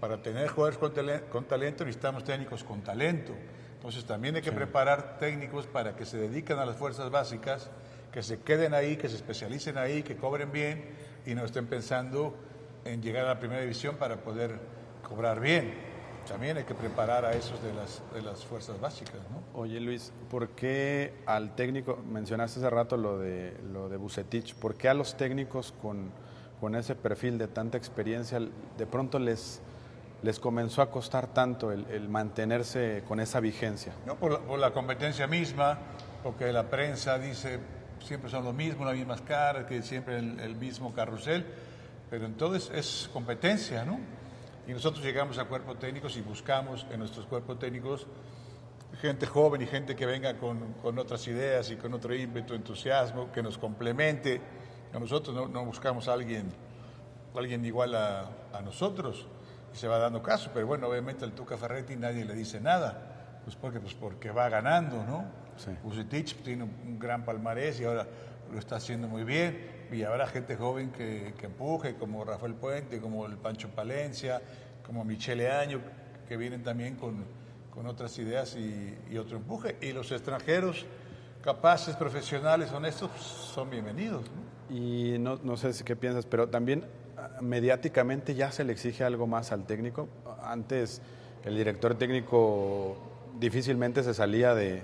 Para 0.00 0.22
tener 0.22 0.48
jugadores 0.48 0.78
con, 0.78 0.92
con 1.30 1.44
talento 1.44 1.84
necesitamos 1.84 2.24
técnicos 2.24 2.64
con 2.64 2.82
talento. 2.82 3.34
Entonces 3.74 4.04
también 4.04 4.36
hay 4.36 4.42
que 4.42 4.52
preparar 4.52 5.18
técnicos 5.18 5.66
para 5.66 5.94
que 5.96 6.04
se 6.04 6.16
dediquen 6.18 6.58
a 6.58 6.66
las 6.66 6.76
fuerzas 6.76 7.10
básicas, 7.10 7.70
que 8.12 8.22
se 8.22 8.40
queden 8.40 8.74
ahí, 8.74 8.96
que 8.96 9.08
se 9.08 9.16
especialicen 9.16 9.78
ahí, 9.78 10.02
que 10.02 10.16
cobren 10.16 10.52
bien 10.52 10.90
y 11.24 11.34
no 11.34 11.44
estén 11.44 11.66
pensando 11.66 12.34
en 12.84 13.02
llegar 13.02 13.24
a 13.24 13.28
la 13.28 13.38
primera 13.38 13.60
división 13.60 13.96
para 13.96 14.16
poder 14.16 14.58
cobrar 15.06 15.40
bien. 15.40 15.89
También 16.30 16.56
hay 16.56 16.62
que 16.62 16.76
preparar 16.76 17.24
a 17.24 17.32
esos 17.32 17.60
de 17.60 17.74
las, 17.74 18.00
de 18.14 18.22
las 18.22 18.44
fuerzas 18.44 18.80
básicas, 18.80 19.16
¿no? 19.32 19.60
Oye 19.60 19.80
Luis, 19.80 20.12
¿por 20.30 20.50
qué 20.50 21.12
al 21.26 21.56
técnico, 21.56 21.96
mencionaste 22.08 22.60
hace 22.60 22.70
rato 22.70 22.96
lo 22.96 23.18
de, 23.18 23.56
lo 23.72 23.88
de 23.88 23.96
Bucetich, 23.96 24.54
¿por 24.54 24.76
qué 24.76 24.88
a 24.88 24.94
los 24.94 25.16
técnicos 25.16 25.74
con, 25.82 26.12
con 26.60 26.76
ese 26.76 26.94
perfil 26.94 27.36
de 27.36 27.48
tanta 27.48 27.78
experiencia 27.78 28.38
de 28.38 28.86
pronto 28.86 29.18
les, 29.18 29.60
les 30.22 30.38
comenzó 30.38 30.82
a 30.82 30.90
costar 30.92 31.26
tanto 31.26 31.72
el, 31.72 31.84
el 31.90 32.08
mantenerse 32.08 33.02
con 33.08 33.18
esa 33.18 33.40
vigencia? 33.40 33.92
No, 34.06 34.14
por, 34.14 34.30
la, 34.30 34.38
por 34.38 34.60
la 34.60 34.72
competencia 34.72 35.26
misma, 35.26 35.78
porque 36.22 36.52
la 36.52 36.70
prensa 36.70 37.18
dice 37.18 37.58
siempre 37.98 38.30
son 38.30 38.44
lo 38.44 38.52
mismo, 38.52 38.84
las 38.84 38.94
mismas 38.94 39.20
caras, 39.22 39.64
que 39.66 39.82
siempre 39.82 40.20
el, 40.20 40.38
el 40.38 40.54
mismo 40.54 40.94
carrusel, 40.94 41.44
pero 42.08 42.24
entonces 42.24 42.70
es 42.72 43.10
competencia, 43.12 43.84
¿no? 43.84 43.98
Y 44.66 44.72
nosotros 44.72 45.04
llegamos 45.04 45.38
a 45.38 45.44
cuerpos 45.44 45.78
técnicos 45.78 46.16
y 46.16 46.20
buscamos 46.20 46.86
en 46.90 46.98
nuestros 46.98 47.26
cuerpos 47.26 47.58
técnicos 47.58 48.06
gente 49.00 49.26
joven 49.26 49.62
y 49.62 49.66
gente 49.66 49.96
que 49.96 50.06
venga 50.06 50.36
con, 50.36 50.74
con 50.74 50.98
otras 50.98 51.26
ideas 51.28 51.70
y 51.70 51.76
con 51.76 51.94
otro 51.94 52.14
ímpetu, 52.14 52.54
entusiasmo, 52.54 53.32
que 53.32 53.42
nos 53.42 53.56
complemente. 53.56 54.40
A 54.92 54.98
nosotros 54.98 55.34
no, 55.34 55.48
no 55.48 55.64
buscamos 55.64 56.08
a 56.08 56.12
alguien, 56.12 56.50
alguien 57.34 57.64
igual 57.64 57.94
a, 57.94 58.28
a 58.52 58.60
nosotros 58.62 59.26
y 59.72 59.76
se 59.76 59.88
va 59.88 59.98
dando 59.98 60.22
caso, 60.22 60.50
pero 60.52 60.66
bueno, 60.66 60.88
obviamente 60.88 61.24
al 61.24 61.32
Tuca 61.32 61.56
Ferretti 61.56 61.96
nadie 61.96 62.24
le 62.24 62.34
dice 62.34 62.60
nada, 62.60 63.40
pues 63.44 63.56
porque, 63.56 63.80
pues 63.80 63.94
porque 63.94 64.30
va 64.30 64.48
ganando, 64.48 65.04
¿no? 65.04 65.24
Sí. 65.56 65.70
Vucetich 65.82 66.34
tiene 66.42 66.64
un, 66.64 66.74
un 66.86 66.98
gran 66.98 67.24
palmarés 67.24 67.80
y 67.80 67.84
ahora 67.84 68.06
lo 68.52 68.58
está 68.58 68.76
haciendo 68.76 69.06
muy 69.06 69.24
bien 69.24 69.79
y 69.92 70.02
habrá 70.02 70.26
gente 70.26 70.56
joven 70.56 70.90
que, 70.90 71.34
empuje, 71.42 71.94
como 71.94 72.24
Rafael 72.24 72.54
Puente, 72.54 73.00
como 73.00 73.26
el 73.26 73.36
Pancho 73.36 73.68
Palencia, 73.68 74.40
como 74.86 75.04
Michele 75.04 75.50
Año, 75.50 75.80
que 76.28 76.36
vienen 76.36 76.62
también 76.62 76.96
con, 76.96 77.24
con 77.74 77.86
otras 77.86 78.18
ideas 78.18 78.56
y, 78.56 78.96
y 79.10 79.18
otro 79.18 79.36
empuje. 79.36 79.76
Y 79.80 79.92
los 79.92 80.12
extranjeros 80.12 80.86
capaces, 81.42 81.96
profesionales, 81.96 82.70
honestos, 82.72 83.10
son 83.54 83.70
bienvenidos. 83.70 84.24
Y 84.68 85.16
no, 85.18 85.38
no 85.42 85.56
sé 85.56 85.72
qué 85.84 85.96
piensas, 85.96 86.26
pero 86.26 86.48
también 86.48 86.84
ah, 87.16 87.38
mediáticamente 87.40 88.34
ya 88.34 88.52
se 88.52 88.64
le 88.64 88.72
exige 88.72 89.04
algo 89.04 89.26
más 89.26 89.50
al 89.50 89.64
técnico. 89.64 90.08
Antes 90.42 91.00
el 91.44 91.56
director 91.56 91.96
técnico 91.96 92.96
difícilmente 93.38 94.02
se 94.04 94.14
salía 94.14 94.54
de, 94.54 94.82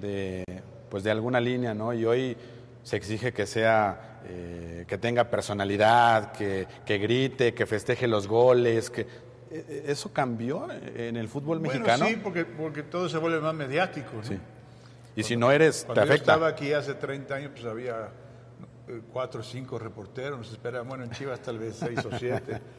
de, 0.00 0.44
pues 0.88 1.02
de 1.04 1.10
alguna 1.10 1.40
línea, 1.40 1.74
¿no? 1.74 1.92
Y 1.92 2.04
hoy 2.04 2.36
se 2.84 2.96
exige 2.96 3.32
que 3.32 3.46
sea, 3.46 4.07
eh, 4.26 4.84
que 4.86 4.98
tenga 4.98 5.24
personalidad, 5.30 6.32
que, 6.32 6.66
que 6.84 6.98
grite, 6.98 7.54
que 7.54 7.66
festeje 7.66 8.06
los 8.06 8.26
goles, 8.26 8.90
que 8.90 9.02
eh, 9.02 9.06
eh, 9.50 9.84
¿Eso 9.86 10.12
cambió 10.12 10.68
en 10.70 11.16
el 11.16 11.26
fútbol 11.28 11.58
Bueno, 11.58 11.72
mexicano? 11.72 12.06
sí, 12.06 12.20
porque, 12.22 12.44
porque 12.44 12.82
todo 12.82 13.08
se 13.08 13.16
vuelve 13.18 13.40
más 13.40 13.54
mediático. 13.54 14.10
¿no? 14.16 14.22
Sí. 14.22 14.38
Y 15.16 15.22
si 15.22 15.36
no 15.36 15.50
eres, 15.50 15.80
te 15.80 15.86
Cuando 15.86 16.04
yo 16.04 16.12
afecta. 16.12 16.32
estaba 16.32 16.48
aquí 16.48 16.72
hace 16.74 16.94
30 16.94 17.34
años, 17.34 17.50
pues 17.54 17.64
había 17.64 18.08
eh, 18.88 19.00
cuatro 19.12 19.40
o 19.40 19.42
cinco 19.42 19.78
reporteros, 19.78 20.38
nos 20.38 20.50
esperaban, 20.52 20.86
bueno, 20.88 21.04
en 21.04 21.10
Chivas 21.10 21.40
tal 21.40 21.58
vez 21.58 21.76
seis 21.76 21.98
o 22.04 22.10
siete. 22.18 22.60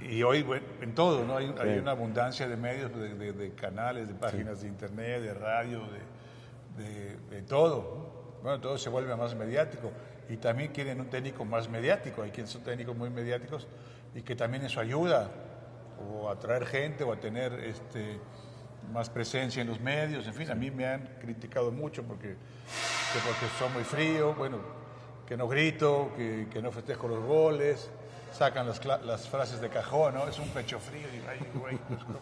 Y 0.00 0.22
hoy, 0.22 0.42
bueno, 0.42 0.66
en 0.82 0.94
todo, 0.94 1.24
¿no? 1.24 1.36
Hay, 1.38 1.54
hay 1.62 1.78
una 1.78 1.92
abundancia 1.92 2.46
de 2.48 2.56
medios, 2.56 2.94
de, 2.94 3.14
de- 3.14 3.32
de 3.32 3.52
canales, 3.54 4.06
de 4.08 4.12
páginas 4.14 4.60
de 4.60 4.68
internet, 4.68 5.22
de 5.22 5.32
radio, 5.32 5.80
de, 6.76 6.82
de- 6.84 7.16
de 7.30 7.42
todo. 7.42 7.78
¿no? 8.34 8.42
Bueno, 8.42 8.60
todo 8.60 8.76
se 8.76 8.90
vuelve 8.90 9.14
más 9.16 9.34
mediático. 9.34 9.90
Y 10.28 10.36
también 10.36 10.72
quieren 10.72 11.00
un 11.00 11.08
técnico 11.08 11.44
más 11.44 11.68
mediático. 11.68 12.22
Hay 12.22 12.30
quienes 12.30 12.50
son 12.50 12.62
técnicos 12.62 12.96
muy 12.96 13.10
mediáticos 13.10 13.66
y 14.14 14.22
que 14.22 14.36
también 14.36 14.64
eso 14.64 14.80
ayuda 14.80 15.30
o 15.98 16.28
a 16.28 16.32
atraer 16.32 16.66
gente 16.66 17.04
o 17.04 17.12
a 17.12 17.16
tener 17.16 17.52
este, 17.54 18.18
más 18.92 19.10
presencia 19.10 19.62
en 19.62 19.68
los 19.68 19.80
medios. 19.80 20.26
En 20.26 20.34
fin, 20.34 20.50
a 20.50 20.54
mí 20.54 20.70
me 20.70 20.86
han 20.86 21.06
criticado 21.20 21.70
mucho 21.72 22.02
porque, 22.02 22.28
que 22.28 23.18
porque 23.24 23.46
soy 23.58 23.68
muy 23.70 23.84
frío, 23.84 24.34
bueno, 24.34 24.58
que 25.26 25.36
no 25.36 25.48
grito, 25.48 26.12
que, 26.16 26.48
que 26.50 26.60
no 26.62 26.70
festejo 26.70 27.08
los 27.08 27.24
goles, 27.24 27.90
sacan 28.32 28.66
las, 28.66 28.84
las 28.84 29.28
frases 29.28 29.60
de 29.60 29.68
cajón, 29.68 30.14
¿no? 30.14 30.28
Es 30.28 30.38
un 30.38 30.48
pecho 30.48 30.78
frío. 30.78 31.06
Digo, 31.12 31.24
ay, 31.28 31.38
güey, 31.54 31.78
pues, 31.88 32.00
¿cómo, 32.04 32.18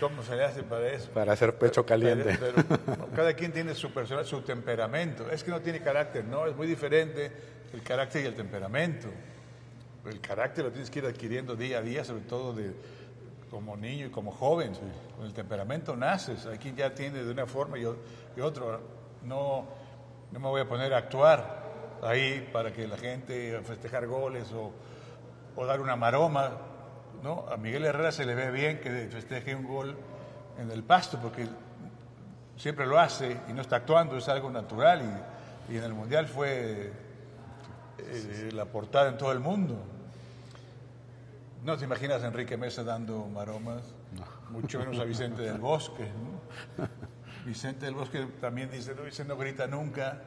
¿cómo 0.00 0.22
se 0.22 0.36
le 0.36 0.44
hace 0.44 0.62
para 0.62 0.88
eso? 0.88 1.10
Para 1.10 1.32
hacer 1.32 1.56
pecho 1.56 1.86
caliente. 1.86 2.36
Pero, 2.38 2.64
pero, 2.68 2.99
cada 3.20 3.34
quien 3.34 3.52
tiene 3.52 3.74
su 3.74 3.92
personal, 3.92 4.24
su 4.24 4.40
temperamento. 4.40 5.30
Es 5.30 5.44
que 5.44 5.50
no 5.50 5.60
tiene 5.60 5.80
carácter, 5.80 6.24
no, 6.24 6.46
es 6.46 6.56
muy 6.56 6.66
diferente 6.66 7.30
el 7.70 7.82
carácter 7.82 8.24
y 8.24 8.26
el 8.28 8.34
temperamento. 8.34 9.08
El 10.06 10.22
carácter 10.22 10.64
lo 10.64 10.70
tienes 10.70 10.88
que 10.88 11.00
ir 11.00 11.04
adquiriendo 11.04 11.54
día 11.54 11.80
a 11.80 11.82
día, 11.82 12.02
sobre 12.02 12.22
todo 12.22 12.54
de, 12.54 12.72
como 13.50 13.76
niño 13.76 14.06
y 14.06 14.08
como 14.08 14.32
joven. 14.32 14.72
Con 15.18 15.26
el 15.26 15.34
temperamento 15.34 15.94
naces. 15.94 16.46
Hay 16.46 16.56
quien 16.56 16.74
ya 16.74 16.94
tiene 16.94 17.22
de 17.22 17.30
una 17.30 17.44
forma 17.44 17.78
y, 17.78 17.82
y 17.82 18.40
otro. 18.40 18.80
No, 19.22 19.68
no 20.32 20.40
me 20.40 20.48
voy 20.48 20.62
a 20.62 20.64
poner 20.66 20.94
a 20.94 20.96
actuar 20.96 21.98
ahí 22.02 22.48
para 22.50 22.72
que 22.72 22.88
la 22.88 22.96
gente 22.96 23.60
festejar 23.64 24.06
goles 24.06 24.50
o, 24.52 24.72
o 25.56 25.66
dar 25.66 25.82
una 25.82 25.94
maroma. 25.94 26.52
¿no? 27.22 27.44
A 27.50 27.58
Miguel 27.58 27.84
Herrera 27.84 28.12
se 28.12 28.24
le 28.24 28.34
ve 28.34 28.50
bien 28.50 28.80
que 28.80 29.08
festeje 29.10 29.54
un 29.54 29.66
gol 29.66 29.94
en 30.58 30.70
el 30.70 30.82
pasto 30.82 31.18
porque 31.20 31.46
siempre 32.60 32.86
lo 32.86 33.00
hace 33.00 33.40
y 33.48 33.54
no 33.54 33.62
está 33.62 33.76
actuando, 33.76 34.18
es 34.18 34.28
algo 34.28 34.50
natural 34.50 35.00
y, 35.68 35.74
y 35.74 35.78
en 35.78 35.84
el 35.84 35.94
Mundial 35.94 36.26
fue 36.26 36.92
eh, 37.98 38.50
la 38.52 38.66
portada 38.66 39.08
en 39.08 39.16
todo 39.16 39.32
el 39.32 39.40
mundo. 39.40 39.78
No 41.64 41.76
te 41.78 41.84
imaginas 41.84 42.22
a 42.22 42.26
Enrique 42.26 42.58
Mesa 42.58 42.84
dando 42.84 43.26
maromas, 43.26 43.82
mucho 44.50 44.78
menos 44.78 44.98
a 44.98 45.04
Vicente 45.04 45.42
del 45.42 45.58
Bosque. 45.58 46.04
¿no? 46.04 46.86
Vicente 47.46 47.86
del 47.86 47.94
Bosque 47.94 48.26
también 48.40 48.70
dice, 48.70 48.94
no, 48.94 49.04
dice, 49.04 49.24
no 49.24 49.38
grita 49.38 49.66
nunca, 49.66 50.20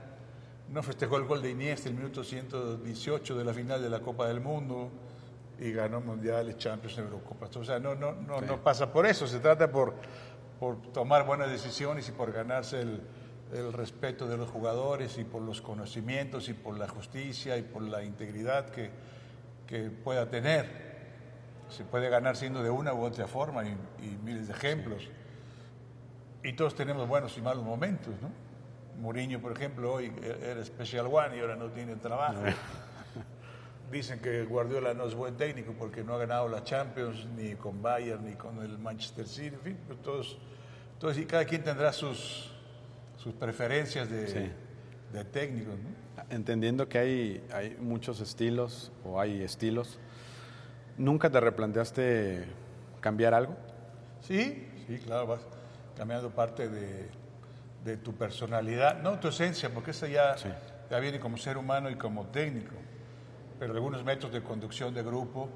no 0.70 0.82
festejó 0.82 1.18
el 1.18 1.26
gol 1.26 1.42
de 1.42 1.52
Iniesta 1.52 1.88
el 1.90 1.96
minuto 1.96 2.24
118 2.24 3.38
de 3.38 3.46
la 3.46 3.54
final 3.54 3.80
de 3.80 3.90
la 3.90 4.00
Copa 4.00 4.28
del 4.28 4.42
Mundo 4.42 4.90
y 5.60 5.72
ganó 5.72 6.02
mundiales, 6.02 6.58
Champions, 6.58 6.98
Eurocopas. 6.98 7.56
O 7.58 7.64
sea, 7.64 7.78
no, 7.78 7.94
no, 7.94 8.14
no, 8.14 8.42
no 8.42 8.64
pasa 8.64 8.92
por 8.92 9.06
eso, 9.06 9.28
se 9.28 9.40
trata 9.40 9.72
por, 9.72 9.94
por 10.60 10.82
tomar 10.94 11.26
buenas 11.26 11.50
decisiones 11.50 12.08
y 12.10 12.12
por 12.12 12.32
ganarse 12.32 12.82
el, 12.82 13.02
el 13.54 13.74
respeto 13.74 14.28
de 14.28 14.38
los 14.38 14.50
jugadores 14.50 15.18
y 15.18 15.24
por 15.24 15.42
los 15.42 15.62
conocimientos 15.62 16.50
y 16.50 16.54
por 16.54 16.78
la 16.78 16.88
justicia 16.88 17.58
y 17.58 17.62
por 17.62 17.84
la 17.84 18.04
integridad 18.04 18.70
que, 18.70 18.92
que 19.68 19.90
pueda 19.90 20.30
tener. 20.30 20.94
Se 21.70 21.84
puede 21.84 22.10
ganar 22.10 22.36
siendo 22.36 22.62
de 22.62 22.70
una 22.70 22.94
u 22.94 23.04
otra 23.04 23.28
forma 23.28 23.64
y, 23.66 23.76
y 24.02 24.18
miles 24.24 24.48
de 24.48 24.54
ejemplos. 24.54 25.10
Y 26.44 26.54
todos 26.54 26.76
tenemos 26.76 27.08
buenos 27.08 27.38
y 27.38 27.42
malos 27.42 27.64
momentos, 27.64 28.14
¿no? 28.22 28.30
Mourinho, 29.02 29.40
por 29.42 29.52
ejemplo, 29.54 29.94
hoy 29.94 30.14
era 30.22 30.64
Special 30.64 31.08
One 31.08 31.38
y 31.38 31.40
ahora 31.40 31.56
no 31.56 31.70
tiene 31.70 31.96
trabajo. 31.96 32.42
Dicen 33.94 34.20
que 34.20 34.44
Guardiola 34.46 34.96
no 34.96 35.06
es 35.06 35.14
buen 35.14 35.38
técnico 35.38 35.72
porque 35.78 36.04
no 36.04 36.16
ha 36.16 36.18
ganado 36.18 36.50
la 36.50 36.64
Champions 36.64 37.28
ni 37.38 37.54
con 37.54 37.80
Bayern 37.84 38.26
ni 38.26 38.34
con 38.34 38.60
el 38.64 38.80
Manchester 38.80 39.28
City. 39.28 39.54
En 39.56 39.62
fin, 39.62 39.78
pues 39.86 40.02
todos, 40.02 40.40
todos 41.00 41.16
y 41.20 41.26
cada 41.28 41.46
quien 41.46 41.64
tendrá 41.64 41.94
sus, 41.94 42.52
sus 43.18 43.36
preferencias 43.36 44.10
de, 44.10 44.28
Sí. 44.28 44.52
de 45.14 45.24
técnicos. 45.26 45.76
¿no? 45.78 46.24
Entendiendo 46.32 46.90
que 46.90 46.98
hay, 46.98 47.44
hay 47.54 47.78
muchos 47.80 48.20
estilos 48.20 48.92
o 49.06 49.22
hay 49.22 49.44
estilos, 49.44 50.00
¿nunca 50.98 51.30
te 51.30 51.40
replanteaste 51.40 52.46
cambiar 53.00 53.36
algo? 53.36 53.56
Sí, 54.22 54.68
sí, 54.88 54.98
claro, 55.06 55.28
vas 55.28 55.42
cambiando 55.96 56.32
parte 56.32 56.68
de, 56.68 57.10
de 57.86 57.98
tu 57.98 58.16
personalidad, 58.16 59.04
no 59.04 59.20
tu 59.20 59.28
esencia, 59.28 59.70
porque 59.72 59.92
esa 59.92 60.08
ya, 60.08 60.36
ya 60.90 61.00
viene 61.00 61.20
como 61.20 61.38
ser 61.38 61.58
humano 61.60 61.92
y 61.92 61.96
como 61.96 62.26
técnico, 62.28 62.74
pero 63.64 63.76
algunos 63.76 64.04
métodos 64.04 64.34
de 64.34 64.44
conducción 64.44 64.94
de 64.94 65.02
grupo, 65.04 65.48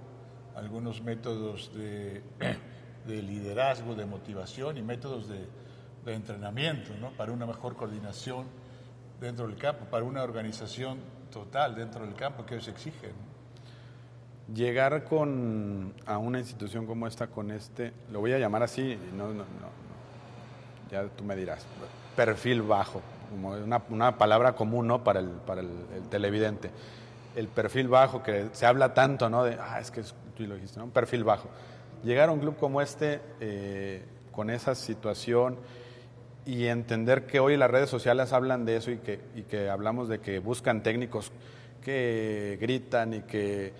algunos 0.55 1.01
métodos 1.01 1.73
de, 1.75 2.21
de 3.05 3.21
liderazgo, 3.21 3.95
de 3.95 4.05
motivación 4.05 4.77
y 4.77 4.81
métodos 4.81 5.27
de, 5.27 5.45
entrenamiento, 6.05 6.93
¿no? 7.01 7.09
Para 7.09 7.33
una 7.33 7.45
mejor 7.45 7.75
coordinación 7.75 8.45
dentro 9.19 9.45
del 9.45 9.57
campo, 9.57 9.87
para 9.91 10.05
una 10.05 10.23
organización 10.23 10.99
total 11.29 11.75
dentro 11.75 12.05
del 12.05 12.15
campo 12.15 12.45
que 12.45 12.55
hoy 12.55 12.61
se 12.61 12.71
exige. 12.71 13.07
¿no? 13.07 14.55
Llegar 14.55 15.03
con, 15.03 15.93
a 16.05 16.17
una 16.17 16.39
institución 16.39 16.85
como 16.85 17.07
esta, 17.07 17.27
con 17.27 17.51
este, 17.51 17.91
lo 18.09 18.21
voy 18.21 18.31
a 18.31 18.39
llamar 18.39 18.63
así, 18.63 18.97
no, 19.11 19.27
no, 19.27 19.43
no, 19.43 19.69
ya 20.89 21.09
tú 21.09 21.25
me 21.25 21.35
dirás, 21.35 21.67
perfil 22.15 22.61
bajo, 22.61 23.01
como 23.29 23.49
una, 23.49 23.81
una 23.89 24.17
palabra 24.17 24.53
común 24.53 24.87
¿no? 24.87 25.03
para, 25.03 25.19
el, 25.19 25.27
para 25.27 25.59
el 25.59 26.07
televidente. 26.09 26.71
El 27.37 27.47
perfil 27.47 27.87
bajo, 27.87 28.21
que 28.21 28.47
se 28.51 28.65
habla 28.65 28.93
tanto, 28.93 29.29
¿no? 29.29 29.43
De, 29.45 29.57
ah, 29.61 29.79
es 29.79 29.91
que 29.91 30.01
es- 30.01 30.13
tú 30.35 30.43
lo 30.43 30.55
dijiste, 30.55 30.79
¿no? 30.79 30.85
Un 30.85 30.91
perfil 30.91 31.23
bajo. 31.23 31.47
Llegar 32.03 32.29
a 32.29 32.31
un 32.31 32.39
club 32.39 32.57
como 32.57 32.81
este, 32.81 33.21
eh, 33.39 34.03
con 34.31 34.49
esa 34.49 34.75
situación, 34.75 35.57
y 36.45 36.65
entender 36.65 37.25
que 37.27 37.39
hoy 37.39 37.57
las 37.57 37.69
redes 37.69 37.89
sociales 37.89 38.33
hablan 38.33 38.65
de 38.65 38.77
eso 38.77 38.89
y 38.91 38.97
que, 38.97 39.19
y 39.35 39.43
que 39.43 39.69
hablamos 39.69 40.07
de 40.09 40.19
que 40.19 40.39
buscan 40.39 40.81
técnicos 40.81 41.31
que 41.83 42.57
gritan 42.59 43.13
y 43.13 43.21
que... 43.21 43.73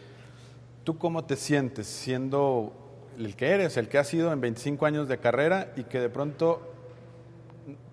¿Tú 0.83 0.97
cómo 0.97 1.25
te 1.25 1.35
sientes 1.35 1.87
siendo 1.87 2.73
el 3.17 3.35
que 3.35 3.51
eres, 3.51 3.77
el 3.77 3.87
que 3.89 3.97
has 3.97 4.07
sido 4.07 4.31
en 4.33 4.39
25 4.41 4.85
años 4.85 5.07
de 5.07 5.17
carrera 5.17 5.71
y 5.75 5.83
que 5.85 5.99
de 5.99 6.09
pronto 6.09 6.61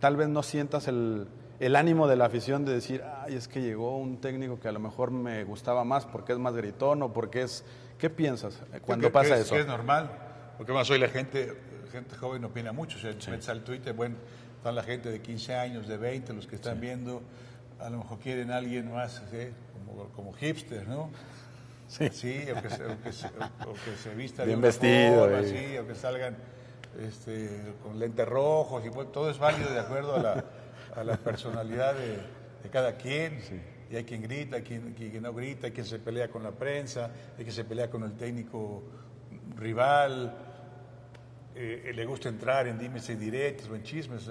tal 0.00 0.16
vez 0.16 0.28
no 0.28 0.42
sientas 0.42 0.88
el, 0.88 1.26
el 1.60 1.76
ánimo 1.76 2.06
de 2.08 2.16
la 2.16 2.26
afición 2.26 2.64
de 2.64 2.72
decir, 2.74 3.02
ay, 3.22 3.34
es 3.36 3.48
que 3.48 3.60
llegó 3.62 3.96
un 3.96 4.20
técnico 4.20 4.58
que 4.58 4.68
a 4.68 4.72
lo 4.72 4.80
mejor 4.80 5.10
me 5.10 5.44
gustaba 5.44 5.84
más 5.84 6.04
porque 6.06 6.32
es 6.32 6.38
más 6.38 6.54
gritón 6.54 7.02
o 7.02 7.12
porque 7.12 7.42
es... 7.42 7.64
¿Qué 7.98 8.10
piensas 8.10 8.60
cuando 8.82 9.06
que- 9.08 9.12
pasa 9.12 9.28
que 9.34 9.40
es- 9.40 9.46
eso? 9.46 9.54
que 9.54 9.60
es 9.60 9.66
normal, 9.66 10.10
porque 10.58 10.72
más 10.72 10.90
hoy 10.90 10.98
la 10.98 11.08
gente, 11.08 11.56
gente 11.92 12.16
joven 12.16 12.44
opina 12.44 12.72
mucho. 12.72 12.98
O 12.98 13.00
sea, 13.00 13.16
te 13.16 13.30
metes 13.30 13.48
al 13.48 13.62
Twitter, 13.62 13.92
bueno, 13.94 14.16
están 14.56 14.74
la 14.74 14.82
gente 14.82 15.10
de 15.10 15.20
15 15.22 15.54
años, 15.54 15.86
de 15.86 15.96
20, 15.96 16.32
los 16.32 16.46
que 16.46 16.56
están 16.56 16.80
viendo, 16.80 17.22
a 17.78 17.88
lo 17.90 17.98
mejor 17.98 18.18
quieren 18.18 18.50
a 18.50 18.56
alguien 18.56 18.92
más 18.92 19.22
¿sí? 19.30 19.48
como, 19.86 20.08
como 20.08 20.32
hipster, 20.32 20.88
¿no? 20.88 21.10
Sí. 21.86 22.08
Sí, 22.10 22.44
o 22.50 22.60
que 22.62 22.70
se, 22.70 22.84
o 22.84 23.00
que 23.02 23.12
se, 23.12 23.26
o- 23.28 23.70
o 23.70 23.74
que 23.74 23.96
se 24.02 24.14
vista 24.14 24.42
Bien 24.44 24.60
de 24.60 24.66
vestido, 24.66 25.20
forma, 25.28 25.40
y- 25.42 25.50
sí, 25.50 25.78
o 25.78 25.86
que 25.86 25.94
salgan 25.94 26.36
este, 27.00 27.74
con 27.82 27.98
lentes 27.98 28.26
rojos, 28.28 28.84
y 28.84 28.90
pues, 28.90 29.10
todo 29.12 29.30
es 29.30 29.38
válido 29.38 29.70
de 29.70 29.80
acuerdo 29.80 30.16
a 30.16 30.18
la, 30.22 30.44
a 30.96 31.04
la 31.04 31.16
personalidad 31.16 31.94
de, 31.94 32.18
de 32.62 32.70
cada 32.70 32.96
quien. 32.96 33.38
Y 33.90 33.96
hay 33.96 34.04
quien 34.04 34.22
grita, 34.22 34.56
hay 34.56 34.62
quien, 34.62 34.94
quien 34.94 35.22
no 35.22 35.32
grita, 35.32 35.66
hay 35.66 35.72
quien 35.72 35.86
se 35.86 35.98
pelea 35.98 36.28
con 36.28 36.42
la 36.42 36.52
prensa, 36.52 37.10
hay 37.36 37.44
quien 37.44 37.52
se 37.52 37.64
pelea 37.64 37.90
con 37.90 38.02
el 38.02 38.14
técnico 38.14 38.82
rival, 39.56 40.34
eh, 41.54 41.92
le 41.94 42.04
gusta 42.04 42.28
entrar 42.28 42.66
en 42.66 42.78
dimes 42.78 43.08
y 43.10 43.14
directos 43.14 43.68
o 43.68 43.76
en 43.76 43.82
chismes. 43.82 44.30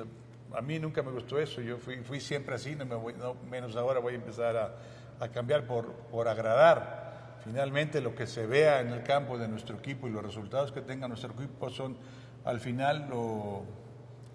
A 0.53 0.61
mí 0.61 0.79
nunca 0.79 1.01
me 1.01 1.11
gustó 1.11 1.39
eso, 1.39 1.61
yo 1.61 1.77
fui, 1.77 1.97
fui 1.97 2.19
siempre 2.19 2.55
así, 2.55 2.75
no 2.75 2.85
me 2.85 2.95
voy, 2.95 3.13
no, 3.13 3.35
menos 3.49 3.75
ahora 3.75 3.99
voy 3.99 4.13
a 4.13 4.17
empezar 4.17 4.57
a, 4.57 4.75
a 5.19 5.29
cambiar 5.29 5.65
por, 5.65 5.93
por 6.11 6.27
agradar. 6.27 7.39
Finalmente 7.43 8.01
lo 8.01 8.15
que 8.15 8.25
se 8.25 8.47
vea 8.47 8.81
en 8.81 8.89
el 8.89 9.03
campo 9.03 9.37
de 9.37 9.47
nuestro 9.47 9.77
equipo 9.77 10.07
y 10.07 10.11
los 10.11 10.23
resultados 10.23 10.71
que 10.71 10.81
tenga 10.81 11.07
nuestro 11.07 11.33
equipo 11.33 11.69
son 11.69 11.97
al 12.45 12.59
final 12.59 13.07
lo, 13.09 13.65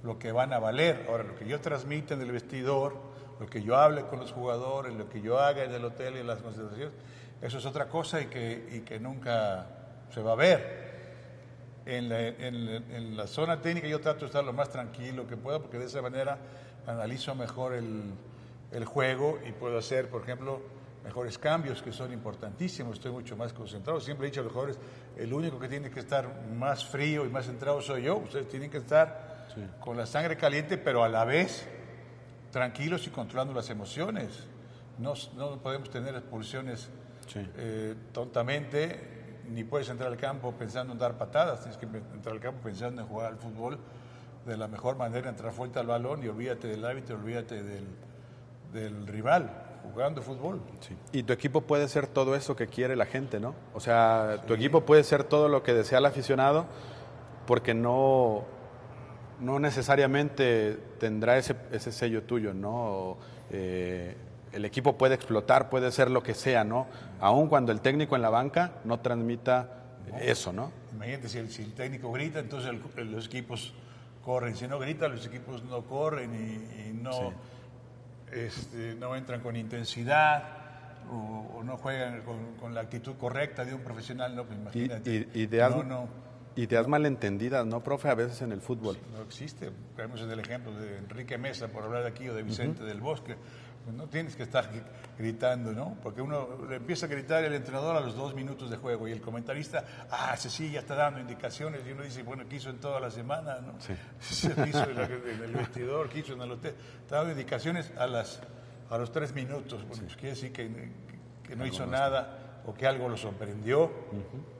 lo 0.09 0.19
que 0.19 0.33
van 0.33 0.55
a 0.55 0.59
valer. 0.59 1.05
Ahora, 1.07 1.23
lo 1.23 1.37
que 1.37 1.47
yo 1.47 1.61
transmita 1.61 2.15
en 2.15 2.23
el 2.23 2.33
vestidor, 2.33 2.97
lo 3.39 3.47
que 3.47 3.63
yo 3.63 3.77
hable 3.77 4.07
con 4.07 4.19
los 4.19 4.33
jugadores, 4.33 4.95
lo 4.95 5.07
que 5.07 5.21
yo 5.21 5.39
haga 5.39 5.65
en 5.65 5.73
el 5.73 5.85
hotel 5.85 6.17
y 6.17 6.21
en 6.21 6.27
las 6.27 6.41
concentraciones, 6.41 6.95
eso 7.43 7.59
es 7.59 7.67
otra 7.67 7.89
cosa 7.89 8.19
y 8.23 8.27
que, 8.27 8.69
y 8.73 8.81
que 8.81 8.99
nunca 8.99 9.67
se 10.13 10.23
va 10.23 10.33
a 10.33 10.37
ver. 10.37 10.89
En 11.85 12.09
la, 12.09 12.21
en 12.21 12.69
en 12.91 13.17
la 13.17 13.27
zona 13.27 13.61
técnica 13.61 13.87
yo 13.87 14.01
trato 14.01 14.21
de 14.21 14.27
estar 14.27 14.45
lo 14.45 14.53
más 14.53 14.71
tranquilo 14.71 15.27
que 15.27 15.37
pueda 15.37 15.59
porque 15.59 15.79
de 15.79 15.87
esa 15.87 16.03
manera 16.03 16.39
analizo 16.87 17.35
mejor 17.35 17.75
el, 17.75 18.13
el 18.73 18.85
juego 18.87 19.39
y 19.47 19.53
puedo 19.53 19.79
hacer, 19.79 20.09
por 20.09 20.23
ejemplo, 20.23 20.61
mejores 21.05 21.37
cambios 21.39 21.83
que 21.83 21.93
son 21.93 22.13
importantísimos, 22.15 22.95
estoy 22.95 23.13
mucho 23.13 23.37
más 23.37 23.53
concentrado. 23.53 24.01
Siempre 24.01 24.27
he 24.27 24.31
dicho 24.31 24.41
a 24.41 24.45
los 24.45 24.53
jugadores, 24.53 24.79
el 25.17 25.33
único 25.35 25.59
que 25.59 25.69
tiene 25.69 25.91
que 25.91 26.01
estar 26.01 26.47
más 26.51 26.85
frío 26.87 27.27
y 27.27 27.29
más 27.29 27.45
centrado 27.45 27.81
soy 27.83 28.05
yo. 28.05 28.17
Ustedes 28.17 28.49
tienen 28.49 28.71
que 28.71 28.79
estar 28.79 29.28
con 29.81 29.97
la 29.97 30.07
sangre 30.07 30.37
caliente, 30.37 30.79
pero 30.79 31.05
a 31.05 31.09
la 31.09 31.25
vez 31.25 31.67
tranquilos 32.51 33.07
y 33.07 33.11
controlando 33.11 33.55
las 33.55 33.71
emociones. 33.71 34.47
No, 34.99 35.15
no 35.37 35.59
podemos 35.59 35.91
tener 35.91 36.15
expulsiones 36.15 36.89
eh, 37.35 37.95
tontamente, 38.13 39.41
ni 39.49 39.65
puedes 39.65 39.89
entrar 39.89 40.11
al 40.11 40.17
campo 40.17 40.53
pensando 40.53 40.93
en 40.93 40.99
dar 40.99 41.17
patadas, 41.17 41.61
tienes 41.61 41.79
que 41.79 41.87
entrar 41.87 42.35
al 42.35 42.41
campo 42.41 42.61
pensando 42.63 43.03
en 43.03 43.09
jugar 43.09 43.33
al 43.33 43.39
fútbol 43.39 43.79
de 44.45 44.57
la 44.57 44.67
mejor 44.67 44.97
manera, 44.97 45.29
entrar 45.29 45.53
fuerte 45.53 45.79
al 45.79 45.87
balón 45.87 46.25
y 46.25 46.29
olvídate 46.29 46.69
del 46.69 46.85
hábito, 46.85 47.15
olvídate 47.15 47.63
del, 47.63 47.87
del 48.73 49.07
rival 49.07 49.51
jugando 49.93 50.23
fútbol. 50.23 50.61
Y 51.13 51.23
tu 51.23 51.33
equipo 51.33 51.63
puede 51.63 51.89
ser 51.89 52.07
todo 52.07 52.35
eso 52.35 52.57
que 52.57 52.67
quiere 52.67 52.97
la 52.97 53.07
gente, 53.07 53.41
¿no? 53.41 53.55
O 53.75 53.81
sea, 53.81 54.43
tu 54.47 54.55
equipo 54.55 54.83
puede 54.83 55.05
ser 55.05 55.25
todo 55.25 55.49
lo 55.49 55.63
que 55.63 55.75
desea 55.75 55.99
el 55.99 56.07
aficionado 56.07 56.67
porque 57.47 57.75
no, 57.75 58.45
no 59.41 59.59
necesariamente 59.59 60.79
tendrá 60.99 61.39
ese, 61.39 61.57
ese 61.73 61.93
sello 61.93 62.23
tuyo, 62.23 62.55
¿no? 62.55 63.17
Eh, 63.51 64.17
el 64.53 64.65
equipo 64.65 64.97
puede 64.97 65.15
explotar, 65.15 65.69
puede 65.69 65.93
ser 65.93 66.11
lo 66.11 66.23
que 66.23 66.35
sea, 66.35 66.65
¿no? 66.65 66.87
Aun 67.21 67.49
cuando 67.49 67.73
el 67.73 67.81
técnico 67.81 68.17
en 68.17 68.23
la 68.23 68.31
banca 68.31 68.73
no 68.85 69.01
transmita 69.01 69.79
eso, 70.21 70.53
¿no? 70.53 70.73
Imagínate, 70.93 71.29
si 71.29 71.39
el, 71.39 71.51
si 71.51 71.63
el 71.63 71.75
técnico 71.75 72.11
grita, 72.13 72.39
entonces 72.39 72.73
los 72.97 73.27
equipos 73.27 73.75
corren. 74.25 74.57
Si 74.57 74.67
no 74.67 74.79
grita, 74.79 75.09
los 75.09 75.27
equipos 75.27 75.65
no 75.65 75.83
corren 75.83 76.35
y, 76.35 76.93
no, 76.93 77.33
este, 78.33 78.95
no 78.95 79.17
entran 79.17 79.41
con 79.41 79.57
intensidad 79.57 80.43
o, 81.11 81.63
no 81.63 81.77
juegan 81.77 82.23
con, 82.61 82.75
la 82.75 82.81
actitud 82.81 83.15
correcta 83.17 83.65
de 83.65 83.75
un 83.75 83.83
profesional. 83.83 84.35
No, 84.35 84.45
pues 84.45 84.59
imagínate. 84.59 85.29
Y, 85.35 85.47
no, 85.47 86.09
ideas 86.63 86.87
malentendidas, 86.89 87.65
¿no, 87.67 87.83
profe? 87.83 88.09
A 88.09 88.15
veces 88.15 88.43
en 88.43 88.53
el 88.53 88.61
fútbol. 88.61 88.99
no 89.13 89.23
existe. 89.23 89.71
Tenemos 89.97 90.21
el 90.21 90.39
ejemplo 90.39 90.73
de 90.73 90.99
Enrique 90.99 91.39
Mesa, 91.39 91.69
por 91.69 91.85
hablar 91.85 92.03
de 92.03 92.09
aquí, 92.09 92.29
o 92.29 92.35
de 92.35 92.43
Vicente 92.43 92.85
del 92.85 93.01
Bosque 93.01 93.37
pues 93.89 93.97
no 93.97 94.07
tienes 94.07 94.37
que 94.37 94.43
estar 94.43 94.69
gritando, 95.19 95.73
¿no? 95.73 95.97
Porque 96.03 96.21
uno 96.21 96.67
le 96.69 96.77
empieza 96.77 97.07
a 97.07 97.09
gritar 97.09 97.43
el 97.43 97.55
entrenador 97.55 97.97
a 97.97 98.01
los 98.01 98.15
dos 98.15 98.35
minutos 98.35 98.69
de 98.69 98.77
juego 98.77 99.09
y 99.09 99.13
el 99.13 99.23
comentarista, 99.23 99.83
ah, 100.11 100.37
sí, 100.37 100.51
sí, 100.51 100.71
ya 100.71 100.81
está 100.81 100.95
dando 100.95 101.21
indicaciones 101.21 101.81
y 101.89 101.93
uno 101.93 102.03
dice, 102.03 102.23
bueno, 102.23 102.47
quiso 102.47 102.69
en 102.69 102.81
toda 102.81 103.01
la 103.01 103.11
semana, 103.11 103.61
¿no? 103.61 103.81
Sí. 103.81 103.95
quiso 104.65 104.83
en, 104.91 104.99
el 105.43 105.53
vestidor, 105.55 106.11
quiso 106.11 106.35
en 106.35 106.43
el 106.43 106.53
hotel, 106.53 106.75
está 107.01 107.17
dando 107.17 107.33
indicaciones 107.33 107.91
a, 107.97 108.07
las, 108.07 108.43
a 108.91 108.99
los 108.99 109.11
tres 109.11 109.33
minutos. 109.33 109.83
Bueno, 109.89 110.03
pues 110.03 110.17
quiere 110.17 110.35
decir 110.35 110.53
que, 110.53 110.91
que 111.43 111.57
no 111.57 111.65
hizo 111.65 111.87
nada 111.87 112.63
o 112.67 112.75
que 112.75 112.87
algo 112.87 113.09
lo 113.09 113.17
sorprendió 113.17 113.91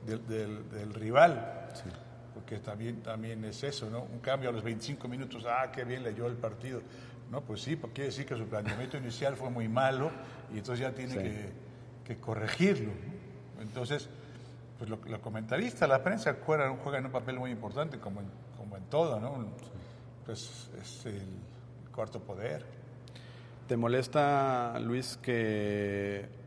del, 0.07 0.25
del, 0.27 0.93
rival. 0.95 1.58
Porque 2.33 2.59
también, 2.59 3.01
también 3.01 3.43
es 3.45 3.63
eso, 3.63 3.89
¿no? 3.89 4.03
Un 4.03 4.19
cambio 4.19 4.49
a 4.49 4.53
los 4.53 4.63
25 4.63 5.07
minutos, 5.07 5.45
ah, 5.47 5.71
qué 5.71 5.83
bien 5.83 6.03
leyó 6.03 6.27
el 6.27 6.35
partido. 6.35 6.81
No, 7.31 7.41
pues 7.41 7.61
sí, 7.61 7.75
porque 7.75 7.95
quiere 7.95 8.09
decir 8.09 8.25
que 8.25 8.35
su 8.35 8.45
planteamiento 8.45 8.97
inicial 8.97 9.35
fue 9.35 9.49
muy 9.49 9.67
malo 9.67 10.11
y 10.53 10.57
entonces 10.57 10.79
ya 10.79 10.93
tiene 10.93 11.53
que, 12.05 12.17
corregirlo. 12.17 12.91
Entonces, 13.61 14.09
pues 14.77 14.89
los 14.89 15.07
lo 15.07 15.21
comentaristas, 15.21 15.87
la 15.87 16.01
prensa 16.01 16.37
juegan, 16.43 16.77
juegan, 16.77 17.05
un 17.05 17.11
papel 17.11 17.37
muy 17.37 17.51
importante 17.51 17.99
como 17.99 18.21
en, 18.21 18.27
como 18.57 18.77
en 18.77 18.83
todo, 18.85 19.19
¿no? 19.19 19.45
Pues 20.25 20.69
es 20.81 21.05
el 21.05 21.27
cuarto 21.93 22.19
poder. 22.19 22.65
¿Te 23.67 23.77
molesta, 23.77 24.79
Luis, 24.79 25.19
que 25.21 26.38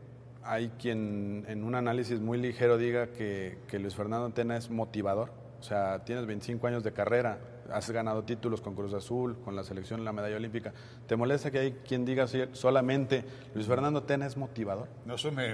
hay 0.45 0.69
quien 0.79 1.45
en 1.47 1.63
un 1.63 1.75
análisis 1.75 2.19
muy 2.19 2.37
ligero 2.37 2.77
diga 2.77 3.07
que, 3.07 3.59
que 3.67 3.79
Luis 3.79 3.95
Fernando 3.95 4.29
Tena 4.31 4.57
es 4.57 4.69
motivador? 4.69 5.31
O 5.59 5.63
sea, 5.63 6.03
tienes 6.03 6.25
25 6.25 6.67
años 6.67 6.83
de 6.83 6.91
carrera, 6.91 7.39
has 7.71 7.89
ganado 7.89 8.23
títulos 8.23 8.59
con 8.59 8.75
Cruz 8.75 8.93
Azul, 8.93 9.39
con 9.39 9.55
la 9.55 9.63
selección 9.63 9.99
en 9.99 10.05
la 10.05 10.11
medalla 10.11 10.35
olímpica. 10.35 10.73
¿Te 11.07 11.15
molesta 11.15 11.51
que 11.51 11.59
hay 11.59 11.71
quien 11.87 12.03
diga 12.03 12.27
solamente 12.51 13.23
Luis 13.53 13.65
Fernando 13.65 14.03
Tena 14.03 14.25
es 14.25 14.35
motivador? 14.35 14.89
No, 15.05 15.15
eso 15.15 15.31
me, 15.31 15.53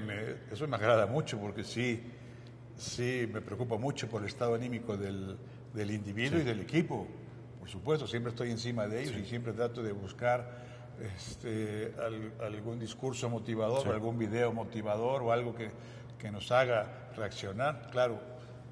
eso 0.51 0.67
me 0.67 0.75
agrada 0.75 1.05
mucho 1.05 1.39
porque 1.39 1.63
sí, 1.63 2.01
sí 2.75 3.29
me 3.31 3.41
preocupa 3.41 3.77
mucho 3.77 4.07
por 4.09 4.21
el 4.21 4.27
estado 4.27 4.55
anímico 4.55 4.97
del, 4.97 5.37
del 5.73 5.91
individuo 5.91 6.39
y 6.39 6.43
del 6.43 6.61
equipo. 6.61 7.07
Por 7.59 7.69
supuesto, 7.69 8.07
siempre 8.07 8.31
estoy 8.31 8.49
encima 8.49 8.87
de 8.87 9.03
ellos 9.03 9.15
y 9.15 9.25
siempre 9.25 9.53
trato 9.53 9.83
de 9.83 9.91
buscar 9.91 10.68
este, 10.99 11.93
algún 12.41 12.79
discurso 12.79 13.29
motivador, 13.29 13.87
o 13.87 13.91
algún 13.91 14.17
video 14.17 14.51
motivador 14.51 15.21
o 15.23 15.31
algo 15.31 15.55
que, 15.55 15.69
que 16.17 16.31
nos 16.31 16.51
haga 16.51 17.09
reaccionar. 17.15 17.89
Claro, 17.91 18.19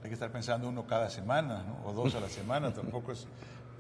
hay 0.04 0.10
que 0.10 0.14
estar 0.14 0.32
pensando 0.32 0.68
uno 0.68 0.86
cada 0.86 1.10
semana, 1.10 1.66
o 1.86 1.94
dos 1.94 2.16
a 2.16 2.20
la 2.20 2.30
semana, 2.30 2.74
tampoco 2.74 3.12
es, 3.12 3.28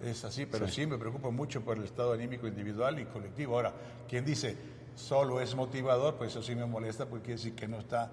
es 0.03 0.23
así, 0.25 0.45
pero 0.45 0.67
sí. 0.67 0.85
me 0.85 0.97
preocupa 0.97 1.29
mucho 1.29 1.61
por 1.61 1.77
el 1.77 1.83
estado 1.83 2.13
anímico 2.13 2.47
individual 2.47 2.99
y 2.99 3.05
colectivo. 3.05 3.55
Ahora, 3.55 3.73
quien 4.07 4.25
dice 4.25 4.57
solo 4.95 5.39
es 5.41 5.55
motivador, 5.55 6.15
pues 6.15 6.31
eso 6.31 6.41
sí 6.41 6.55
me 6.55 6.65
molesta 6.65 7.05
porque 7.05 7.25
quiere 7.25 7.37
decir 7.37 7.55
que 7.55 7.67
no 7.67 7.79
está 7.79 8.11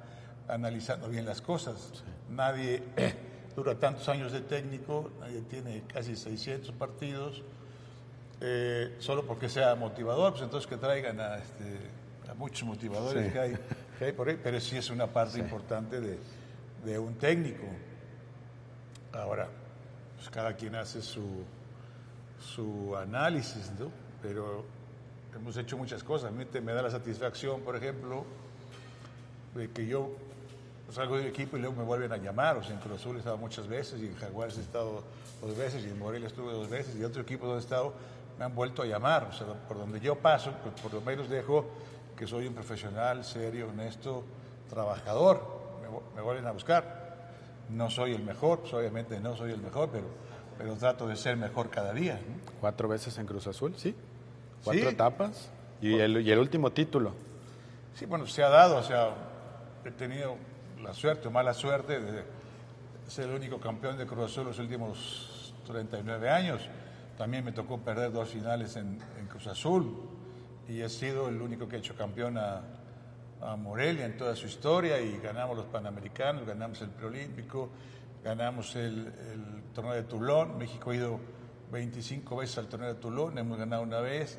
analizando 0.49 1.09
bien 1.09 1.25
las 1.25 1.41
cosas. 1.41 2.05
Nadie 2.29 2.83
dura 3.57 3.79
tantos 3.79 4.09
años 4.09 4.33
de 4.33 4.43
técnico, 4.43 5.11
nadie 5.21 5.41
tiene 5.43 5.85
casi 5.87 6.17
600 6.17 6.73
partidos, 6.73 7.43
eh, 8.47 8.97
solo 8.99 9.25
porque 9.25 9.49
sea 9.49 9.75
motivador, 9.75 10.33
pues 10.33 10.43
entonces 10.43 10.69
que 10.69 10.77
traigan 10.77 11.19
a, 11.19 11.37
este, 11.37 11.65
a 12.31 12.35
muchos 12.35 12.69
motivadores 12.69 13.33
que, 13.33 13.39
hay, 14.05 14.13
por 14.13 14.29
ahí, 14.29 14.39
pero 14.43 14.61
sí 14.61 14.77
es 14.77 14.91
una 14.91 15.07
parte 15.07 15.39
importante 15.39 15.99
de, 15.99 16.19
de 16.85 16.99
un 16.99 17.15
técnico. 17.15 17.65
Ahora, 19.15 19.49
pues 20.17 20.29
cada 20.29 20.55
quien 20.55 20.75
hace 20.75 21.01
su, 21.01 21.25
su 22.39 22.95
análisis, 22.95 23.73
¿no? 23.79 23.91
Pero 24.21 24.67
hemos 25.35 25.57
hecho 25.57 25.79
muchas 25.79 26.05
cosas. 26.05 26.31
Me, 26.31 26.45
me 26.45 26.73
da 26.75 26.83
la 26.83 26.91
satisfacción, 26.91 27.63
por 27.63 27.77
ejemplo, 27.77 28.27
de 29.55 29.71
que 29.71 29.87
yo 29.87 30.11
salgo 30.93 31.17
del 31.17 31.29
equipo 31.29 31.57
y 31.57 31.61
luego 31.61 31.77
me 31.77 31.85
vuelven 31.85 32.13
a 32.13 32.19
llamar. 32.19 32.59
O 32.59 32.63
sea, 32.63 32.75
en 32.75 32.81
Cruz 32.81 33.01
Azul 33.01 33.17
he 33.17 33.21
estado 33.21 33.39
muchas 33.39 33.67
veces 33.69 34.03
y 34.03 34.07
en 34.07 34.17
Jaguares 34.17 34.59
he 34.59 34.61
estado 34.61 35.03
dos 35.41 35.57
veces 35.57 35.83
y 35.83 35.89
en 35.89 35.99
Morelia 35.99 36.29
estuve 36.29 36.53
dos 36.53 36.69
veces 36.69 36.95
y 36.95 37.05
otro 37.05 37.23
equipo 37.23 37.47
donde 37.47 37.63
he 37.63 37.65
estado 37.65 37.95
me 38.39 38.45
han 38.45 38.55
vuelto 38.55 38.83
a 38.83 38.87
llamar. 38.87 39.29
O 39.31 39.33
sea, 39.33 39.47
por 39.47 39.79
donde 39.79 40.01
yo 40.01 40.17
paso, 40.17 40.53
pues 40.63 40.81
por 40.81 40.93
lo 40.93 41.01
menos 41.01 41.29
dejo 41.29 41.67
que 42.17 42.27
soy 42.27 42.47
un 42.47 42.55
profesional, 42.55 43.25
serio, 43.25 43.69
honesto, 43.69 44.25
trabajador. 44.69 45.43
Me, 45.83 46.17
me 46.17 46.23
vuelven 46.23 46.47
a 46.47 46.53
buscar. 46.53 47.05
No 47.71 47.91
soy 47.91 48.15
el 48.15 48.23
mejor, 48.23 48.61
pues, 48.61 48.75
obviamente 48.75 49.19
no 49.21 49.37
soy 49.37 49.53
el 49.53 49.61
mejor, 49.61 49.89
pero, 49.91 50.07
pero 50.59 50.75
trato 50.77 51.07
de 51.07 51.17
ser 51.17 51.37
mejor 51.37 51.71
cada 51.71 51.93
día. 51.93 52.21
Cuatro 52.61 52.89
veces 52.89 53.17
en 53.19 53.27
Cruz 53.27 53.47
Azul, 53.47 53.75
sí. 53.77 53.95
Cuatro 54.63 54.89
etapas 54.89 55.51
y 55.81 55.99
el, 55.99 56.21
y 56.27 56.31
el 56.31 56.39
último 56.39 56.71
título. 56.73 57.13
Sí, 57.95 58.07
bueno, 58.07 58.27
se 58.27 58.43
ha 58.43 58.49
dado, 58.49 58.77
o 58.77 58.83
sea, 58.83 59.15
he 59.85 59.91
tenido 59.91 60.37
la 60.83 60.95
suerte 60.95 61.29
o 61.29 61.31
mala 61.31 61.55
suerte 61.55 62.01
de 62.01 62.25
ser 63.07 63.29
el 63.29 63.35
único 63.35 63.61
campeón 63.61 63.99
de 63.99 64.07
Cruz 64.07 64.31
Azul 64.31 64.47
los 64.47 64.59
últimos 64.59 65.55
39 65.67 66.31
años. 66.31 66.69
También 67.17 67.45
me 67.45 67.53
tocó 67.53 67.79
perder 67.79 68.13
dos 68.13 68.29
finales 68.29 68.77
en, 68.77 68.99
Cruz 69.29 69.47
Azul 69.47 69.97
y 70.69 70.81
he 70.81 70.89
sido 70.89 71.29
el 71.29 71.41
único 71.41 71.69
que 71.69 71.77
ha 71.77 71.79
hecho 71.79 71.97
campeón 71.97 72.39
a, 72.39 72.63
Morelia 73.59 74.07
en 74.07 74.17
toda 74.17 74.35
su 74.35 74.47
historia 74.47 74.99
y 74.99 75.19
ganamos 75.19 75.55
los 75.55 75.67
Panamericanos, 75.67 76.47
ganamos 76.47 76.81
el 76.81 76.89
Preolímpico, 76.89 77.69
ganamos 78.23 78.75
el, 78.75 79.13
torneo 79.75 79.93
de 79.93 80.05
Toulon. 80.05 80.57
México 80.57 80.91
ha 80.91 80.95
ido 80.95 81.21
25 81.71 82.37
veces 82.37 82.57
al 82.57 82.69
torneo 82.69 82.95
de 82.95 82.99
Toulon, 82.99 83.37
hemos 83.37 83.59
ganado 83.59 83.83
una 83.83 84.01
vez, 84.01 84.39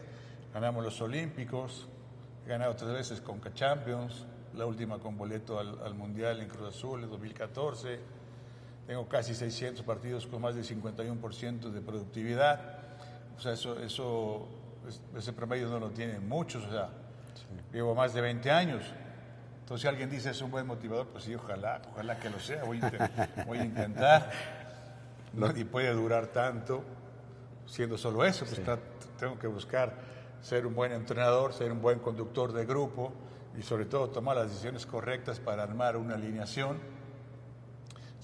ganamos 0.52 0.84
los 0.84 1.00
Olímpicos, 1.02 1.88
ganado 2.48 2.76
tres 2.76 2.94
veces 2.94 3.22
con 3.22 3.40
Champions, 3.54 4.26
la 4.56 4.66
última 4.66 4.98
con 4.98 5.18
boleto 5.18 5.60
al, 5.60 5.94
Mundial 5.94 6.42
en 6.42 6.48
Cruz 6.48 6.76
Azul 6.76 7.04
en 7.04 7.10
2014. 7.10 8.00
Tengo 8.88 9.08
casi 9.08 9.34
600 9.34 9.84
partidos 9.84 10.28
con 10.28 10.42
más 10.42 10.56
del 10.56 10.64
51% 10.64 11.72
de 11.72 11.82
productividad. 11.82 12.60
O 13.38 13.42
sea, 13.42 13.54
eso, 13.54 13.80
eso, 13.80 14.48
ese 15.18 15.34
promedio 15.34 15.70
no 15.70 15.80
lo 15.80 15.90
tienen 15.90 16.28
muchos. 16.28 16.64
O 16.66 16.72
sea, 16.72 16.90
Llevo 17.72 17.96
más 17.96 18.14
de 18.14 18.22
20 18.22 18.52
años. 18.52 18.84
Entonces, 19.60 19.82
si 19.82 19.88
alguien 19.88 20.10
dice 20.10 20.30
es 20.30 20.42
un 20.42 20.52
buen 20.52 20.68
motivador, 20.68 21.08
pues 21.08 21.24
sí, 21.24 21.36
ojalá, 21.36 21.82
ojalá 21.92 22.18
que 22.20 22.30
lo 22.30 22.40
sea. 22.40 22.64
Voy 22.64 22.80
a, 22.82 23.64
intentar. 23.64 24.32
Y 25.58 25.66
puede 25.66 25.92
durar 25.92 26.28
tanto 26.28 26.82
siendo 27.66 27.98
solo 27.98 28.24
eso. 28.24 28.46
Pues 28.46 28.62
tengo 29.20 29.38
que 29.38 29.48
buscar 29.48 29.94
ser 30.42 30.66
un 30.66 30.74
buen 30.74 30.94
entrenador, 30.94 31.52
ser 31.52 31.74
un 31.74 31.82
buen 31.82 32.00
conductor 32.00 32.54
de 32.54 32.66
grupo 32.66 33.12
y 33.58 33.62
sobre 33.62 33.84
todo 33.84 34.10
tomar 34.10 34.38
las 34.38 34.48
decisiones 34.48 34.86
correctas 34.86 35.42
para 35.42 35.64
armar 35.64 35.98
una 35.98 36.16
alineación, 36.16 36.80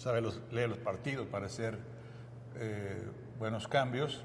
saber 0.02 0.24
leer 0.52 0.70
los 0.70 0.80
partidos 0.80 1.28
para 1.28 1.46
hacer 1.46 1.78
eh, 2.56 3.04
buenos 3.38 3.68
cambios 3.68 4.22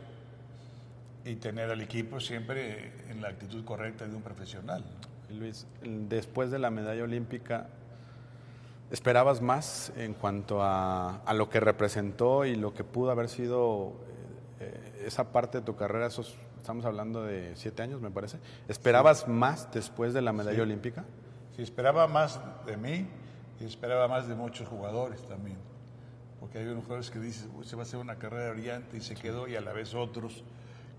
y 1.22 1.36
tener 1.36 1.70
al 1.70 1.82
equipo 1.82 2.18
siempre 2.18 2.92
en 3.10 3.20
la 3.20 3.28
actitud 3.28 3.62
correcta 3.62 4.06
de 4.06 4.16
un 4.16 4.22
profesional. 4.22 4.82
Luis, 5.28 5.66
después 5.82 6.50
de 6.50 6.58
la 6.58 6.70
medalla 6.70 7.04
olímpica, 7.04 7.66
¿esperabas 8.90 9.42
más 9.42 9.92
en 9.96 10.14
cuanto 10.14 10.62
a, 10.62 11.16
a 11.16 11.34
lo 11.34 11.50
que 11.50 11.60
representó 11.60 12.46
y 12.46 12.56
lo 12.56 12.72
que 12.72 12.82
pudo 12.82 13.10
haber 13.10 13.28
sido 13.28 13.92
eh, 14.60 15.04
esa 15.04 15.30
parte 15.30 15.58
de 15.58 15.64
tu 15.64 15.76
carrera? 15.76 16.06
Esos, 16.06 16.36
estamos 16.56 16.86
hablando 16.86 17.22
de 17.22 17.54
siete 17.54 17.82
años, 17.82 18.00
me 18.00 18.10
parece. 18.10 18.38
¿Esperabas 18.66 19.20
sí. 19.20 19.30
más 19.30 19.70
después 19.72 20.14
de 20.14 20.22
la 20.22 20.32
medalla 20.32 20.56
sí. 20.56 20.62
olímpica? 20.62 21.04
Sí, 21.54 21.62
esperaba 21.62 22.06
más 22.06 22.40
de 22.64 22.78
mí 22.78 23.06
y 23.60 23.64
esperaba 23.64 24.08
más 24.08 24.28
de 24.28 24.34
muchos 24.34 24.68
jugadores 24.68 25.22
también. 25.26 25.58
Porque 26.40 26.58
hay 26.58 26.66
unos 26.66 26.84
jugadores 26.84 27.10
que 27.10 27.18
dicen, 27.18 27.50
se 27.64 27.76
va 27.76 27.82
a 27.82 27.84
hacer 27.84 27.98
una 27.98 28.16
carrera 28.16 28.52
brillante 28.52 28.96
y 28.96 29.00
se 29.00 29.14
quedó, 29.14 29.48
y 29.48 29.56
a 29.56 29.60
la 29.60 29.72
vez 29.72 29.94
otros 29.94 30.44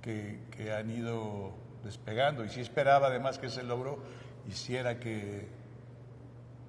que, 0.02 0.42
que 0.52 0.74
han 0.74 0.90
ido 0.90 1.54
despegando. 1.84 2.44
Y 2.44 2.50
sí 2.50 2.62
esperaba 2.62 3.08
además 3.08 3.38
que 3.38 3.48
ese 3.48 3.64
logro 3.64 4.00
hiciera 4.48 5.00
que, 5.00 5.48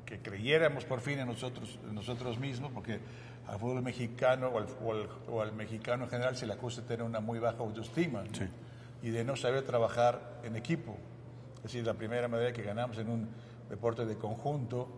que 0.04 0.20
creyéramos 0.20 0.84
por 0.84 1.00
fin 1.00 1.18
en 1.18 1.28
nosotros, 1.28 1.78
en 1.86 1.94
nosotros 1.94 2.38
mismos, 2.38 2.72
porque 2.72 3.00
al 3.46 3.58
fútbol 3.58 3.82
mexicano 3.82 4.48
o 4.48 4.58
al, 4.58 4.66
o, 4.82 4.92
al, 4.92 5.08
o 5.28 5.42
al, 5.42 5.52
mexicano 5.52 6.04
en 6.04 6.10
general 6.10 6.36
se 6.36 6.46
le 6.46 6.52
acusa 6.52 6.82
de 6.82 6.88
tener 6.88 7.02
una 7.04 7.20
muy 7.20 7.38
baja 7.38 7.58
autoestima 7.58 8.22
¿no? 8.22 8.34
Sí. 8.34 8.44
y 9.02 9.10
de 9.10 9.24
no 9.24 9.36
saber 9.36 9.64
trabajar 9.64 10.40
en 10.44 10.56
equipo. 10.56 10.96
Es 11.56 11.64
decir, 11.64 11.86
la 11.86 11.94
primera 11.94 12.28
medalla 12.28 12.52
que 12.52 12.62
ganamos 12.62 12.98
en 12.98 13.08
un 13.08 13.28
deporte 13.68 14.06
de 14.06 14.16
conjunto, 14.16 14.88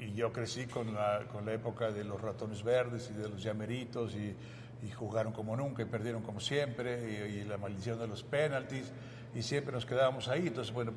y 0.00 0.12
yo 0.14 0.32
crecí 0.32 0.66
con 0.66 0.94
la, 0.94 1.26
con 1.30 1.44
la 1.44 1.52
época 1.52 1.90
de 1.90 2.04
los 2.04 2.20
ratones 2.20 2.62
verdes 2.62 3.10
y 3.10 3.14
de 3.14 3.28
los 3.28 3.42
llameritos, 3.42 4.14
y, 4.14 4.34
y 4.82 4.90
jugaron 4.90 5.32
como 5.32 5.56
nunca 5.56 5.82
y 5.82 5.86
perdieron 5.86 6.22
como 6.22 6.40
siempre, 6.40 7.28
y, 7.28 7.38
y 7.40 7.44
la 7.44 7.58
maldición 7.58 7.98
de 7.98 8.06
los 8.06 8.22
penaltis, 8.22 8.92
y 9.34 9.42
siempre 9.42 9.72
nos 9.72 9.86
quedábamos 9.86 10.28
ahí. 10.28 10.46
Entonces, 10.46 10.72
bueno, 10.72 10.92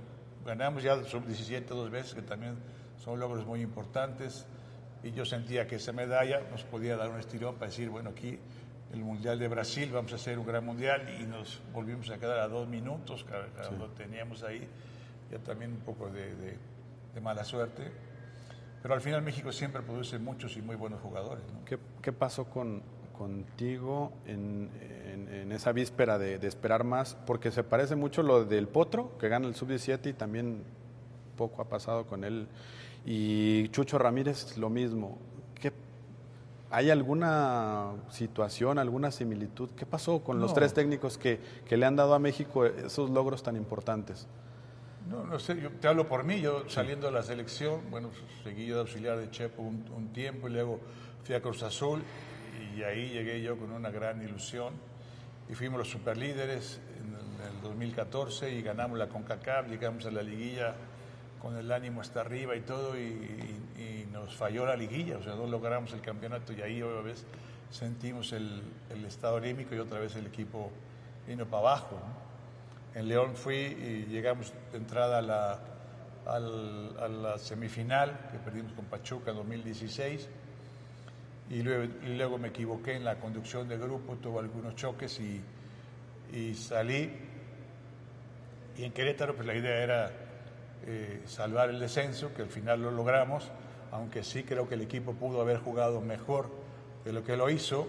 ganamos 0.45 0.83
ya 0.83 1.01
sub-17 1.03 1.65
dos 1.65 1.89
veces, 1.89 2.13
que 2.13 2.21
también 2.21 2.57
son 2.97 3.19
logros 3.19 3.45
muy 3.45 3.61
importantes, 3.61 4.45
y 5.03 5.11
yo 5.11 5.25
sentía 5.25 5.67
que 5.67 5.75
esa 5.75 5.91
medalla 5.91 6.41
nos 6.51 6.63
podía 6.63 6.95
dar 6.95 7.09
un 7.09 7.19
estirón 7.19 7.55
para 7.55 7.67
decir, 7.67 7.89
bueno, 7.89 8.11
aquí 8.11 8.37
el 8.93 9.03
Mundial 9.03 9.39
de 9.39 9.47
Brasil, 9.47 9.89
vamos 9.91 10.11
a 10.11 10.15
hacer 10.15 10.37
un 10.37 10.45
gran 10.45 10.65
Mundial, 10.65 11.07
y 11.19 11.23
nos 11.23 11.61
volvimos 11.73 12.09
a 12.09 12.17
quedar 12.17 12.39
a 12.39 12.47
dos 12.47 12.67
minutos, 12.67 13.23
cada 13.23 13.47
sí. 13.67 13.75
lo 13.77 13.89
teníamos 13.89 14.43
ahí, 14.43 14.67
ya 15.31 15.39
también 15.39 15.71
un 15.71 15.79
poco 15.79 16.09
de, 16.09 16.35
de, 16.35 16.57
de, 17.13 17.21
mala 17.21 17.43
suerte. 17.43 17.91
Pero 18.81 18.93
al 18.93 19.01
final 19.01 19.21
México 19.21 19.51
siempre 19.51 19.81
produce 19.81 20.17
muchos 20.17 20.57
y 20.57 20.61
muy 20.61 20.75
buenos 20.75 21.01
jugadores. 21.01 21.43
¿no? 21.53 21.63
¿Qué, 21.65 21.77
¿Qué, 22.01 22.11
pasó 22.11 22.45
con, 22.45 22.81
contigo 23.17 24.11
en, 24.25 24.69
en, 25.05 25.33
en 25.33 25.51
esa 25.51 25.71
víspera 25.71 26.17
de, 26.17 26.39
de, 26.39 26.47
esperar 26.47 26.83
más? 26.83 27.15
Porque 27.27 27.51
se 27.51 27.63
parece 27.63 27.95
mucho 27.95 28.23
lo 28.23 28.43
del 28.45 28.67
Potro, 28.67 29.17
que 29.19 29.29
gana 29.29 29.47
el 29.47 29.55
sub-17 29.55 30.09
y 30.09 30.13
también 30.13 30.63
poco 31.37 31.61
ha 31.61 31.65
pasado 31.65 32.05
con 32.05 32.23
él. 32.23 32.47
Y 33.05 33.69
Chucho 33.69 33.99
Ramírez, 33.99 34.57
lo 34.57 34.69
mismo. 34.69 35.17
¿Qué, 35.59 35.71
¿Hay 36.71 36.89
alguna 36.89 37.91
situación, 38.09 38.79
alguna 38.79 39.11
similitud? 39.11 39.69
¿Qué 39.75 39.85
pasó 39.85 40.23
con 40.23 40.37
no. 40.37 40.43
los 40.43 40.53
tres 40.53 40.73
técnicos 40.73 41.17
que, 41.17 41.39
que 41.65 41.77
le 41.77 41.85
han 41.85 41.95
dado 41.95 42.15
a 42.15 42.19
México 42.19 42.65
esos 42.65 43.09
logros 43.11 43.43
tan 43.43 43.55
importantes? 43.55 44.27
No, 45.12 45.26
no 45.26 45.39
sé, 45.39 45.60
yo 45.60 45.69
te 45.71 45.89
hablo 45.89 46.08
por 46.08 46.24
mí, 46.24 46.39
yo 46.39 46.69
saliendo 46.69 47.08
de 47.08 47.12
la 47.12 47.21
selección, 47.21 47.82
bueno, 47.91 48.12
seguí 48.45 48.65
yo 48.65 48.76
de 48.76 48.82
auxiliar 48.82 49.17
de 49.17 49.30
Chepo 49.30 49.62
un, 49.62 49.84
un, 49.93 50.13
tiempo 50.13 50.47
y 50.47 50.52
luego 50.52 50.80
fui 51.26 51.36
a 51.36 51.41
Cruz 51.41 51.63
Azul 51.63 52.02
y 52.78 52.82
ahí 52.84 53.10
llegué 53.10 53.41
yo 53.41 53.58
con 53.58 53.74
una 53.74 53.91
gran 53.91 54.21
ilusión 54.21 54.74
y 55.50 55.54
fuimos 55.54 55.80
los 55.80 55.89
superlíderes 55.89 56.80
en 56.97 57.13
el, 57.13 57.45
en 57.50 57.58
el 57.58 57.62
2014 57.62 58.54
y 58.54 58.62
ganamos 58.62 58.97
la 58.97 59.10
CONCACAF, 59.10 59.67
llegamos 59.67 60.06
a 60.06 60.12
la 60.12 60.21
liguilla 60.21 60.76
con 61.41 61.58
el 61.58 61.69
ánimo 61.74 62.00
hasta 62.00 62.21
arriba 62.21 62.56
y 62.56 62.62
todo 62.62 62.97
y, 62.97 63.02
y, 63.02 63.82
y 63.82 64.10
nos 64.13 64.34
falló 64.34 64.65
la 64.65 64.78
liguilla, 64.78 65.17
o 65.17 65.24
sea, 65.24 65.36
no 65.36 65.45
logramos 65.45 65.91
el 65.91 66.00
campeonato 66.00 66.54
y 66.54 66.62
ahí 66.62 66.82
otra 66.82 67.02
vez 67.02 67.26
sentimos 67.69 68.32
el, 68.32 68.63
el 68.89 69.04
estado 69.04 69.36
anímico 69.36 69.76
y 69.76 69.80
otra 69.80 70.00
vez 70.00 70.15
el 70.15 70.28
equipo 70.28 70.71
vino 71.28 71.45
para 71.45 71.63
abajo. 71.63 72.00
¿no? 72.00 72.30
En 72.93 73.08
León 73.08 73.36
fui 73.36 73.56
y 73.56 74.06
llegamos 74.10 74.54
de 74.71 74.77
entrada 74.77 75.19
a 75.19 76.39
la, 76.39 77.38
semifinal 77.38 78.30
que 78.32 78.38
perdimos 78.38 78.73
con 78.73 78.86
Pachuca 78.86 79.32
en 79.32 79.38
2016 79.38 80.27
y 81.49 81.63
luego, 81.63 82.36
y 82.36 82.39
me 82.39 82.49
equivoqué 82.49 82.95
en 82.95 83.06
la 83.06 83.15
conducción 83.15 83.67
del 83.67 83.80
grupo, 83.80 84.15
tuve 84.17 84.39
algunos 84.39 84.75
choques 84.75 85.19
y, 85.19 85.41
y 86.34 86.54
salí. 86.54 87.12
Y 88.77 88.84
en 88.84 88.91
Querétaro 88.91 89.36
pues 89.36 89.47
la 89.47 89.56
idea 89.56 89.84
era 89.84 90.12
eh, 90.86 91.21
salvar 91.25 91.69
el 91.69 91.80
descenso, 91.80 92.34
que 92.34 92.41
al 92.41 92.49
final 92.49 92.82
lo 92.82 92.91
logramos, 92.91 93.49
aunque 93.91 94.23
sí 94.23 94.43
creo 94.43 94.67
que 94.67 94.75
el 94.75 94.82
equipo 94.82 95.13
pudo 95.13 95.41
haber 95.41 95.60
jugado 95.60 96.01
mejor 96.01 96.49
de 97.06 97.13
lo 97.13 97.23
que 97.23 97.38
lo 97.38 97.49
hizo, 97.49 97.88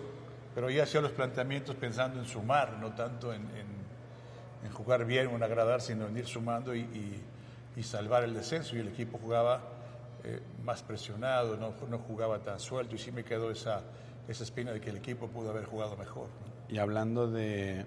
pero 0.54 0.70
ya 0.70 0.84
hacía 0.84 1.00
los 1.00 1.12
planteamientos 1.12 1.74
pensando 1.76 2.20
en 2.20 2.26
sumar, 2.26 2.78
no 2.78 2.94
tanto 2.94 3.32
en, 3.32 3.42
en 3.42 3.81
en 4.64 4.70
jugar 4.70 5.04
bien 5.04 5.28
o 5.28 5.36
en 5.36 5.42
agradar, 5.42 5.80
sino 5.80 6.06
en 6.06 6.16
ir 6.16 6.26
sumando 6.26 6.74
y, 6.74 6.80
y, 6.80 7.22
y 7.76 7.82
salvar 7.82 8.24
el 8.24 8.34
descenso. 8.34 8.76
Y 8.76 8.80
el 8.80 8.88
equipo 8.88 9.18
jugaba 9.18 9.60
eh, 10.24 10.40
más 10.64 10.82
presionado, 10.82 11.56
no, 11.56 11.74
no, 11.88 11.98
jugaba 11.98 12.38
tan 12.38 12.60
suelto 12.60 12.94
y 12.94 12.98
sí 12.98 13.10
me 13.10 13.24
quedó 13.24 13.50
esa, 13.50 13.82
esa 14.28 14.44
espina 14.44 14.72
de 14.72 14.80
que 14.80 14.90
el 14.90 14.96
equipo 14.96 15.26
pudo 15.26 15.50
haber 15.50 15.64
jugado 15.64 15.96
mejor. 15.96 16.28
¿no? 16.28 16.72
Y 16.74 16.78
hablando 16.78 17.28
de, 17.28 17.84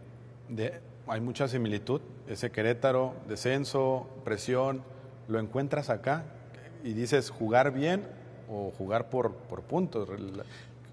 de, 0.49 0.81
hay 1.07 1.21
mucha 1.21 1.47
similitud, 1.47 2.01
ese 2.27 2.51
Querétaro, 2.51 3.15
descenso, 3.29 4.09
presión, 4.25 4.83
lo 5.29 5.39
encuentras 5.39 5.89
acá 5.89 6.25
y 6.83 6.91
dices 6.91 7.29
jugar 7.29 7.71
bien 7.71 8.05
o 8.49 8.71
jugar 8.77 9.09
por, 9.09 9.33
por 9.33 9.61
puntos. 9.61 10.09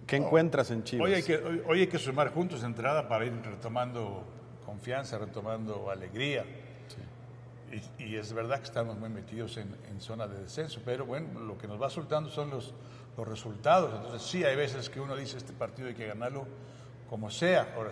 ¿Qué 0.06 0.16
encuentras 0.16 0.70
en 0.70 0.84
Chivas? 0.84 1.06
Hoy 1.06 1.14
hay, 1.14 1.22
que, 1.24 1.36
hoy, 1.38 1.62
hoy 1.66 1.80
hay 1.80 1.86
que 1.88 1.98
sumar 1.98 2.32
juntos 2.32 2.62
entrada 2.62 3.08
para 3.08 3.24
ir 3.24 3.32
retomando 3.42 4.24
confianza, 4.72 5.18
retomando 5.18 5.90
alegría. 5.90 6.44
Sí. 6.88 7.78
Y, 7.98 8.04
y, 8.04 8.16
es 8.16 8.32
verdad 8.32 8.58
que 8.58 8.64
estamos 8.64 8.98
muy 8.98 9.10
metidos 9.10 9.58
en, 9.58 9.68
en, 9.90 10.00
zona 10.00 10.26
de 10.26 10.40
descenso, 10.40 10.80
pero 10.84 11.04
bueno, 11.04 11.40
lo 11.40 11.58
que 11.58 11.68
nos 11.68 11.80
va 11.80 11.90
soltando 11.90 12.30
son 12.30 12.48
los, 12.48 12.72
los 13.16 13.28
resultados. 13.28 13.92
Entonces 13.94 14.22
sí, 14.22 14.44
hay 14.44 14.56
veces 14.56 14.88
que 14.88 14.98
uno 14.98 15.14
dice 15.14 15.36
este 15.36 15.52
partido 15.52 15.88
hay 15.88 15.94
que 15.94 16.06
ganarlo 16.06 16.46
como 17.10 17.30
sea. 17.30 17.74
Ahora, 17.76 17.90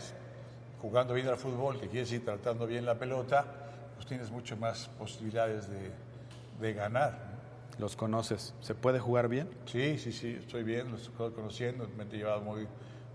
jugando 0.81 1.13
bien 1.13 1.29
al 1.29 1.37
fútbol, 1.37 1.75
que 1.75 1.87
quiere 1.87 2.01
decir 2.01 2.25
tratando 2.25 2.67
bien 2.67 2.87
la 2.87 2.99
pelota, 2.99 3.45
pues 3.95 4.07
tienes 4.07 4.31
mucho 4.31 4.57
más 4.57 4.89
posibilidades 4.99 5.69
de, 5.69 5.91
de 6.61 6.73
ganar. 6.73 7.31
¿Los 7.79 7.95
conoces? 7.95 8.55
¿Se 8.61 8.75
puede 8.75 9.01
jugar 9.01 9.29
bien? 9.29 9.49
Sí, 9.67 9.99
sí, 9.99 10.13
sí, 10.13 10.37
estoy 10.39 10.63
bien, 10.63 10.91
los 10.91 11.03
estoy 11.03 11.33
conociendo, 11.33 11.89
me 11.97 12.05
he 12.05 12.07
llevado 12.07 12.41
muy, 12.41 12.67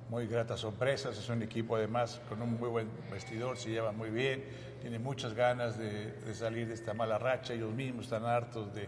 muy 0.10 0.28
gratas 0.28 0.60
sorpresas. 0.60 1.18
Es 1.18 1.30
un 1.30 1.42
equipo 1.42 1.76
además 1.76 2.22
con 2.30 2.42
un 2.42 2.58
muy 2.60 2.70
buen 2.70 2.90
vestidor, 3.12 3.58
se 3.58 3.70
lleva 3.70 3.92
muy 3.92 4.10
bien, 4.10 4.44
tiene 4.82 5.00
muchas 5.00 5.34
ganas 5.34 5.78
de, 5.78 6.12
de 6.12 6.36
salir 6.36 6.68
de 6.68 6.74
esta 6.74 6.94
mala 6.94 7.18
racha. 7.18 7.54
Ellos 7.54 7.74
mismos 7.74 8.06
están 8.06 8.26
hartos 8.26 8.74
de, 8.74 8.88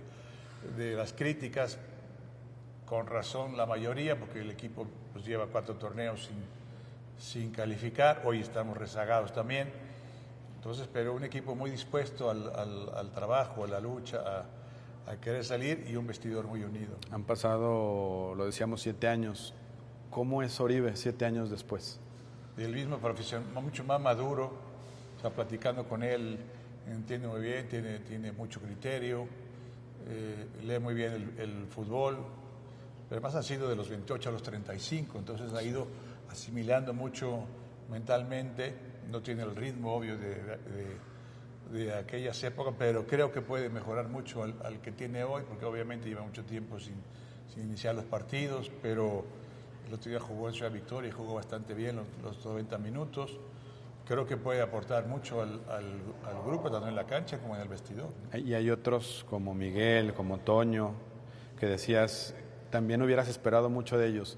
de, 0.78 0.96
las 0.96 1.14
críticas, 1.14 1.78
con 2.86 3.08
razón 3.08 3.58
la 3.58 3.66
mayoría, 3.66 4.18
porque 4.18 4.42
el 4.42 4.52
equipo 4.52 4.88
pues, 5.14 5.26
lleva 5.26 5.48
cuatro 5.48 5.76
torneos 5.76 6.26
sin, 6.26 6.44
sin 7.18 7.52
calificar. 7.52 8.22
Hoy 8.26 8.42
estamos 8.42 8.78
rezagados 8.78 9.34
también. 9.34 9.72
Entonces, 10.56 10.88
pero 10.92 11.14
un 11.14 11.24
equipo 11.24 11.56
muy 11.56 11.72
dispuesto 11.72 12.30
al, 12.30 12.52
al, 12.56 12.90
al 12.96 13.12
trabajo, 13.12 13.64
a 13.64 13.68
la 13.68 13.80
lucha, 13.80 14.22
a, 14.26 15.12
a 15.12 15.16
querer 15.18 15.46
salir 15.46 15.86
y 15.88 15.96
un 15.96 16.08
vestidor 16.08 16.46
muy 16.48 16.64
unido. 16.64 16.98
Han 17.12 17.24
pasado, 17.24 18.34
lo 18.36 18.46
decíamos, 18.46 18.82
siete 18.82 19.08
años 19.08 19.54
¿Cómo 20.18 20.42
es 20.42 20.60
Oribe 20.60 20.96
siete 20.96 21.26
años 21.26 21.52
después? 21.52 22.00
El 22.58 22.74
mismo 22.74 22.98
profesional, 22.98 23.48
mucho 23.62 23.84
más 23.84 24.02
maduro, 24.02 24.52
o 25.16 25.22
sea, 25.22 25.30
platicando 25.30 25.88
con 25.88 26.02
él, 26.02 26.40
entiende 26.88 27.28
muy 27.28 27.40
bien, 27.40 27.68
tiene, 27.68 28.00
tiene 28.00 28.32
mucho 28.32 28.60
criterio, 28.60 29.28
eh, 30.08 30.48
lee 30.64 30.80
muy 30.80 30.96
bien 30.96 31.14
el, 31.14 31.40
el, 31.40 31.68
fútbol, 31.68 32.18
pero 33.08 33.22
además 33.22 33.36
ha 33.36 33.44
sido 33.44 33.70
de 33.70 33.76
los 33.76 33.90
28 33.90 34.30
a 34.30 34.32
los 34.32 34.42
35, 34.42 35.20
entonces 35.20 35.54
ha 35.54 35.62
ido 35.62 35.86
asimilando 36.32 36.96
mucho 36.96 37.42
mentalmente, 37.92 38.74
no 39.12 39.22
tiene 39.22 39.44
el 39.44 39.56
ritmo 39.56 39.94
obvio 39.94 40.18
de, 40.18 40.34
de, 40.34 41.78
de 41.78 41.94
aquellas 41.94 42.44
épocas, 42.44 42.74
pero 42.76 43.06
creo 43.06 43.32
que 43.32 43.44
puede 43.44 43.70
mejorar 43.70 44.08
mucho 44.08 44.42
al, 44.42 44.56
al, 44.64 44.82
que 44.82 44.92
tiene 44.92 45.24
hoy, 45.24 45.44
porque 45.48 45.66
obviamente 45.66 46.10
lleva 46.10 46.24
mucho 46.24 46.44
tiempo 46.44 46.80
sin, 46.80 46.96
sin 47.54 47.66
iniciar 47.66 47.94
los 47.94 48.06
partidos, 48.06 48.72
pero 48.82 49.46
el 49.88 49.94
otro 49.94 50.10
día 50.12 50.20
jugó 50.20 50.50
en 50.50 50.54
Ciudad 50.54 50.72
Victoria 50.72 51.10
y 51.10 51.12
jugó 51.12 51.36
bastante 51.36 51.74
bien 51.74 51.96
los, 51.98 52.06
los 52.24 52.46
90 52.46 52.78
minutos. 52.78 53.38
Creo 54.06 54.26
que 54.26 54.38
puede 54.38 54.62
aportar 54.62 55.06
mucho 55.08 55.42
al, 55.42 55.60
al, 55.70 55.86
al, 56.26 56.44
grupo, 56.46 56.72
tanto 56.72 56.88
en 56.88 56.96
la 56.96 57.06
cancha 57.06 57.40
como 57.40 57.56
en 57.56 57.62
el 57.62 57.68
vestidor. 57.68 58.10
Y 58.34 58.54
hay 58.54 58.70
otros 58.70 59.26
como 59.30 59.54
Miguel, 59.54 60.14
como 60.14 60.38
Toño, 60.40 60.94
que 61.60 61.66
decías, 61.66 62.34
también 62.70 63.02
hubieras 63.02 63.28
esperado 63.28 63.70
mucho 63.70 63.98
de 63.98 64.08
ellos. 64.08 64.38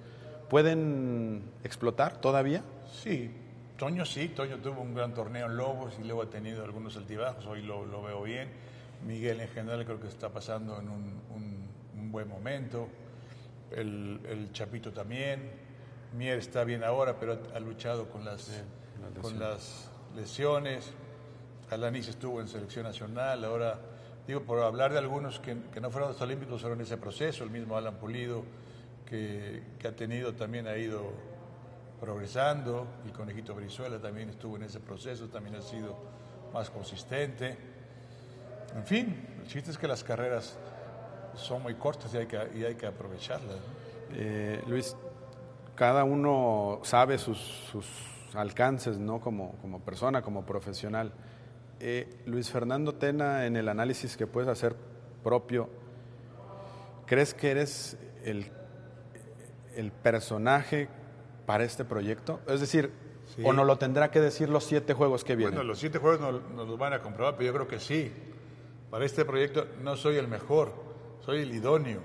¿Pueden 0.49 1.43
explotar 1.63 2.19
todavía? 2.19 2.63
Sí, 2.91 3.31
Toño 3.77 4.05
sí, 4.05 4.29
Toño 4.29 4.57
tuvo 4.57 4.81
un 4.81 4.95
gran 4.95 5.13
torneo 5.13 5.45
en 5.45 5.55
Lobos 5.55 5.93
y 5.99 6.03
luego 6.03 6.23
ha 6.23 6.29
tenido 6.29 6.63
algunos 6.63 6.97
altibajos, 6.97 7.45
hoy 7.45 7.61
lo, 7.61 7.85
lo 7.85 8.01
veo 8.01 8.23
bien. 8.23 8.49
Miguel 9.05 9.39
en 9.39 9.47
general 9.49 9.85
creo 9.85 9.99
que 9.99 10.07
está 10.07 10.29
pasando 10.29 10.79
en 10.79 10.89
un, 10.89 11.21
un- 11.35 11.69
un 11.95 12.11
buen 12.11 12.27
momento. 12.27 12.87
El, 13.71 14.19
el 14.27 14.51
Chapito 14.51 14.91
también. 14.91 15.51
Mier 16.13 16.39
está 16.39 16.63
bien 16.63 16.83
ahora, 16.83 17.19
pero 17.19 17.33
ha, 17.33 17.57
ha 17.57 17.59
luchado 17.59 18.09
con 18.09 18.25
las, 18.25 18.49
con 19.21 19.39
las 19.39 19.89
lesiones. 20.15 20.91
Alanis 21.69 22.07
estuvo 22.07 22.41
en 22.41 22.47
selección 22.47 22.85
nacional, 22.85 23.45
ahora 23.45 23.79
digo 24.25 24.41
por 24.41 24.59
hablar 24.59 24.91
de 24.91 24.97
algunos 24.97 25.39
que, 25.39 25.55
que 25.71 25.79
no 25.79 25.91
fueron 25.91 26.09
a 26.09 26.13
los 26.13 26.21
Olímpicos, 26.21 26.61
fueron 26.61 26.79
en 26.79 26.85
ese 26.85 26.97
proceso, 26.97 27.43
el 27.43 27.51
mismo 27.51 27.77
Alan 27.77 27.95
Pulido, 27.97 28.43
que, 29.05 29.61
que 29.77 29.87
ha 29.87 29.95
tenido, 29.95 30.33
también 30.33 30.67
ha 30.67 30.75
ido 30.75 31.11
progresando, 31.99 32.87
el 33.05 33.11
conejito 33.11 33.53
Brizuela 33.53 33.99
también 33.99 34.29
estuvo 34.29 34.55
en 34.55 34.63
ese 34.63 34.79
proceso, 34.79 35.27
también 35.27 35.57
ha 35.57 35.61
sido 35.61 35.95
más 36.53 36.71
consistente. 36.71 37.55
En 38.75 38.85
fin, 38.85 39.27
el 39.41 39.47
chiste 39.47 39.69
es 39.69 39.77
que 39.77 39.87
las 39.87 40.03
carreras 40.03 40.57
son 41.39 41.63
muy 41.63 41.75
cortas 41.75 42.13
y 42.13 42.17
hay 42.17 42.25
que, 42.27 42.39
y 42.55 42.63
hay 42.63 42.75
que 42.75 42.85
aprovecharlas. 42.85 43.55
¿no? 43.55 44.15
Eh, 44.15 44.61
Luis, 44.67 44.95
cada 45.75 46.03
uno 46.03 46.79
sabe 46.83 47.17
sus, 47.17 47.37
sus 47.71 47.85
alcances, 48.33 48.97
¿no? 48.99 49.19
Como, 49.19 49.53
como 49.61 49.79
persona, 49.79 50.21
como 50.21 50.45
profesional. 50.45 51.11
Eh, 51.79 52.21
Luis 52.25 52.49
Fernando 52.51 52.93
Tena, 52.95 53.45
en 53.45 53.55
el 53.55 53.69
análisis 53.69 54.17
que 54.17 54.27
puedes 54.27 54.49
hacer 54.49 54.75
propio, 55.23 55.69
¿crees 57.05 57.33
que 57.33 57.51
eres 57.51 57.97
el, 58.23 58.51
el 59.75 59.91
personaje 59.91 60.89
para 61.45 61.63
este 61.63 61.85
proyecto? 61.85 62.39
Es 62.47 62.59
decir, 62.59 62.91
Sí. 63.35 63.43
¿o 63.45 63.53
no 63.53 63.63
lo 63.63 63.77
tendrá 63.77 64.09
que 64.09 64.19
decir 64.19 64.49
los 64.49 64.63
siete 64.63 64.95
juegos 64.95 65.23
que 65.23 65.35
vienen? 65.35 65.53
Bueno, 65.53 65.67
los 65.67 65.77
siete 65.77 65.99
juegos 65.99 66.19
nos, 66.19 66.41
nos 66.49 66.67
los 66.67 66.79
van 66.79 66.93
a 66.93 66.99
comprobar, 66.99 67.35
pero 67.37 67.45
yo 67.45 67.53
creo 67.53 67.67
que 67.67 67.79
sí. 67.79 68.11
Para 68.89 69.05
este 69.05 69.23
proyecto 69.23 69.67
no 69.83 69.95
soy 69.95 70.17
el 70.17 70.27
mejor, 70.27 70.73
soy 71.25 71.41
el 71.41 71.53
idóneo. 71.53 72.01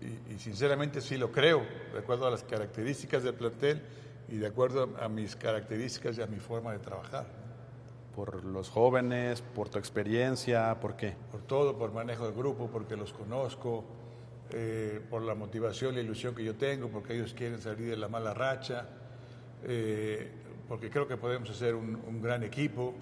Y, 0.00 0.34
y 0.34 0.38
sinceramente 0.38 1.00
sí 1.00 1.16
lo 1.16 1.30
creo, 1.30 1.64
de 1.92 1.98
acuerdo 1.98 2.26
a 2.26 2.30
las 2.30 2.42
características 2.42 3.22
del 3.22 3.34
plantel 3.34 3.82
y 4.28 4.36
de 4.36 4.46
acuerdo 4.46 4.94
a 5.00 5.08
mis 5.08 5.36
características 5.36 6.18
y 6.18 6.22
a 6.22 6.26
mi 6.26 6.38
forma 6.38 6.72
de 6.72 6.78
trabajar. 6.78 7.26
Por 8.14 8.44
los 8.44 8.68
jóvenes, 8.68 9.42
por 9.42 9.68
tu 9.68 9.78
experiencia, 9.78 10.78
¿por 10.80 10.96
qué? 10.96 11.14
Por 11.30 11.42
todo, 11.42 11.78
por 11.78 11.92
manejo 11.92 12.24
del 12.26 12.34
grupo, 12.34 12.68
porque 12.70 12.96
los 12.96 13.12
conozco, 13.12 13.84
eh, 14.50 15.00
por 15.08 15.22
la 15.22 15.34
motivación 15.34 15.94
la 15.94 16.00
ilusión 16.00 16.34
que 16.34 16.44
yo 16.44 16.56
tengo, 16.56 16.88
porque 16.88 17.14
ellos 17.14 17.32
quieren 17.32 17.60
salir 17.60 17.90
de 17.90 17.96
la 17.96 18.08
mala 18.08 18.34
racha, 18.34 18.86
eh, 19.62 20.30
porque 20.66 20.90
creo 20.90 21.06
que 21.06 21.16
podemos 21.16 21.48
hacer 21.50 21.74
un, 21.74 21.94
un 21.94 22.20
gran 22.20 22.42
equipo, 22.42 22.94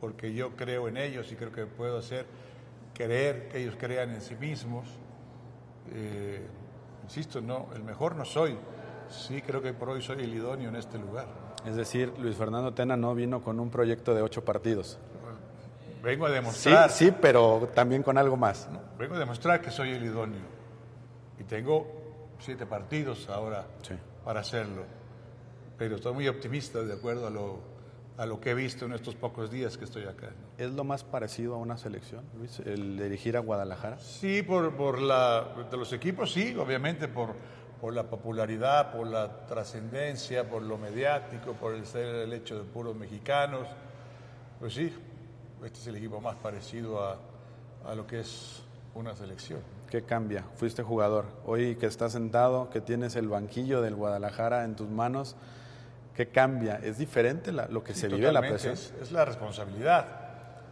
porque 0.00 0.34
yo 0.34 0.56
creo 0.56 0.88
en 0.88 0.96
ellos 0.96 1.30
y 1.32 1.36
creo 1.36 1.52
que 1.52 1.66
puedo 1.66 1.98
hacer 1.98 2.26
creer 2.94 3.48
que 3.48 3.58
ellos 3.62 3.74
crean 3.78 4.10
en 4.10 4.20
sí 4.20 4.34
mismos. 4.36 4.86
Eh, 5.92 6.46
insisto, 7.04 7.40
no, 7.40 7.68
el 7.74 7.82
mejor 7.84 8.16
no 8.16 8.24
soy. 8.24 8.56
Sí 9.08 9.42
creo 9.42 9.60
que 9.60 9.74
por 9.74 9.90
hoy 9.90 10.00
soy 10.02 10.22
el 10.22 10.34
idóneo 10.34 10.70
en 10.70 10.76
este 10.76 10.98
lugar. 10.98 11.26
Es 11.66 11.76
decir, 11.76 12.12
Luis 12.18 12.36
Fernando 12.36 12.72
Tena 12.72 12.96
no 12.96 13.14
vino 13.14 13.42
con 13.42 13.60
un 13.60 13.70
proyecto 13.70 14.14
de 14.14 14.22
ocho 14.22 14.44
partidos. 14.44 14.98
Vengo 16.02 16.26
a 16.26 16.28
Sí, 16.28 16.34
demostrar. 16.34 16.90
sí, 16.90 17.12
pero 17.20 17.70
también 17.74 18.02
con 18.02 18.18
algo 18.18 18.36
más. 18.36 18.68
Vengo 18.98 19.14
a 19.14 19.18
demostrar 19.18 19.60
que 19.60 19.70
soy 19.70 19.90
el 19.92 20.04
idóneo. 20.04 20.42
Y 21.38 21.44
tengo 21.44 21.86
siete 22.38 22.66
partidos 22.66 23.28
ahora 23.30 23.66
Sí. 23.82 23.94
para 24.24 24.40
hacerlo. 24.40 24.82
Pero 25.78 25.96
estoy 25.96 26.12
muy 26.12 26.28
optimista 26.28 26.80
de 26.82 26.92
acuerdo 26.92 27.26
a 27.26 27.30
lo, 27.30 27.58
a 28.16 28.26
lo 28.26 28.40
que 28.40 28.50
he 28.50 28.54
visto 28.54 28.84
en 28.84 28.92
estos 28.92 29.16
pocos 29.16 29.50
días 29.50 29.76
que 29.76 29.84
estoy 29.84 30.04
acá. 30.04 30.28
¿no? 30.28 30.64
¿Es 30.64 30.72
lo 30.72 30.84
más 30.84 31.02
parecido 31.02 31.54
a 31.54 31.58
una 31.58 31.76
selección, 31.76 32.24
Luis, 32.38 32.60
el 32.60 32.96
dirigir 32.96 33.36
a 33.36 33.40
Guadalajara? 33.40 33.98
Sí, 33.98 34.42
por, 34.42 34.76
por 34.76 35.00
la, 35.00 35.44
de 35.70 35.76
los 35.76 35.92
equipos, 35.92 36.32
sí, 36.32 36.54
obviamente 36.56 37.08
por, 37.08 37.34
por 37.80 37.92
la 37.92 38.04
popularidad, 38.04 38.92
por 38.92 39.06
la 39.06 39.46
trascendencia, 39.46 40.48
por 40.48 40.62
lo 40.62 40.78
mediático, 40.78 41.52
por 41.54 41.74
el 41.74 41.86
ser 41.86 42.14
el 42.14 42.32
hecho 42.32 42.56
de 42.56 42.64
puros 42.64 42.94
mexicanos. 42.94 43.66
Pues 44.60 44.74
sí, 44.74 44.92
este 45.64 45.78
es 45.80 45.86
el 45.88 45.96
equipo 45.96 46.20
más 46.20 46.36
parecido 46.36 47.02
a, 47.02 47.18
a 47.84 47.94
lo 47.94 48.06
que 48.06 48.20
es 48.20 48.62
una 48.94 49.16
selección. 49.16 49.60
¿Qué 49.90 50.02
cambia? 50.02 50.44
Fuiste 50.54 50.82
jugador. 50.82 51.26
Hoy 51.46 51.76
que 51.76 51.86
estás 51.86 52.12
sentado, 52.12 52.70
que 52.70 52.80
tienes 52.80 53.16
el 53.16 53.28
banquillo 53.28 53.82
del 53.82 53.96
Guadalajara 53.96 54.64
en 54.64 54.76
tus 54.76 54.88
manos, 54.88 55.36
¿qué 56.14 56.28
cambia? 56.28 56.76
¿Es 56.82 56.98
diferente 56.98 57.52
la- 57.52 57.66
lo 57.68 57.82
que 57.82 57.94
Sí, 57.94 58.00
se 58.02 58.08
vive 58.08 58.22
la 58.32 58.40
totalmente, 58.40 58.68
presión? 58.68 58.74
Es, 58.74 59.02
es 59.02 59.12
la 59.12 59.24
responsabilidad. 59.24 60.06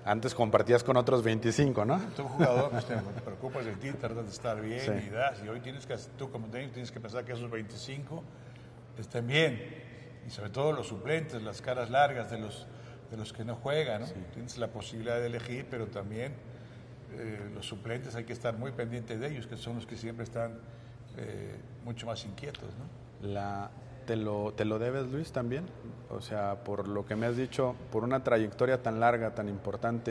Antes 0.04 0.34
compartías 0.34 0.82
con 0.82 0.96
otros 0.96 1.22
25, 1.22 1.84
¿no? 1.84 1.98
Tú 2.16 2.24
jugador, 2.24 2.70
pues, 2.70 2.86
te 2.86 2.96
preocupas 3.24 3.64
de 3.64 3.72
ti, 3.76 3.92
tratas 3.92 4.24
de 4.24 4.30
estar 4.32 4.60
bien 4.60 4.80
Sí. 4.80 5.06
y 5.06 5.10
das. 5.10 5.40
Y 5.44 5.48
hoy 5.48 5.60
tienes 5.60 5.86
que, 5.86 5.96
tú 6.18 6.30
como 6.30 6.48
técnico 6.48 6.72
tienes 6.74 6.90
que 6.90 6.98
pensar 7.00 7.24
que 7.24 7.32
esos 7.32 7.48
25 7.50 8.22
estén 8.98 9.26
bien. 9.26 9.62
Y 10.26 10.30
sobre 10.30 10.50
todo 10.50 10.72
los 10.72 10.88
suplentes, 10.88 11.40
las 11.42 11.62
caras 11.62 11.90
largas 11.90 12.30
de 12.30 12.38
los, 12.38 12.66
de 13.12 13.16
los 13.16 13.32
que 13.32 13.44
no 13.44 13.54
juegan. 13.56 14.02
¿no? 14.02 14.06
Tienes 14.34 14.58
la 14.58 14.68
posibilidad 14.68 15.18
de 15.20 15.26
elegir, 15.26 15.66
pero 15.70 15.86
también 15.86 16.34
eh, 17.14 17.50
los 17.54 17.66
suplentes 17.66 18.14
hay 18.16 18.24
que 18.24 18.32
estar 18.32 18.56
muy 18.56 18.72
pendientes 18.72 19.20
de 19.20 19.28
ellos, 19.28 19.46
que 19.46 19.56
son 19.56 19.76
los 19.76 19.86
que 19.86 19.96
siempre 19.96 20.24
están 20.24 20.58
eh, 21.16 21.56
mucho 21.84 22.06
más 22.06 22.24
inquietos. 22.24 22.70
¿no? 23.20 23.28
La, 23.28 23.70
¿te, 24.06 24.16
lo, 24.16 24.52
¿Te 24.52 24.64
lo 24.64 24.78
debes, 24.78 25.06
Luis, 25.10 25.32
también? 25.32 25.64
O 26.10 26.20
sea, 26.20 26.56
por 26.64 26.88
lo 26.88 27.06
que 27.06 27.16
me 27.16 27.26
has 27.26 27.36
dicho, 27.36 27.74
por 27.90 28.04
una 28.04 28.22
trayectoria 28.22 28.82
tan 28.82 29.00
larga, 29.00 29.34
tan 29.34 29.48
importante, 29.48 30.10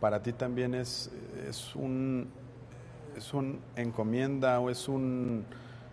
para 0.00 0.22
ti 0.22 0.32
también 0.32 0.74
es, 0.74 1.10
es 1.48 1.74
un 1.74 2.28
es 3.16 3.32
un 3.32 3.60
encomienda 3.76 4.58
o 4.60 4.68
es 4.70 4.88
un 4.88 5.44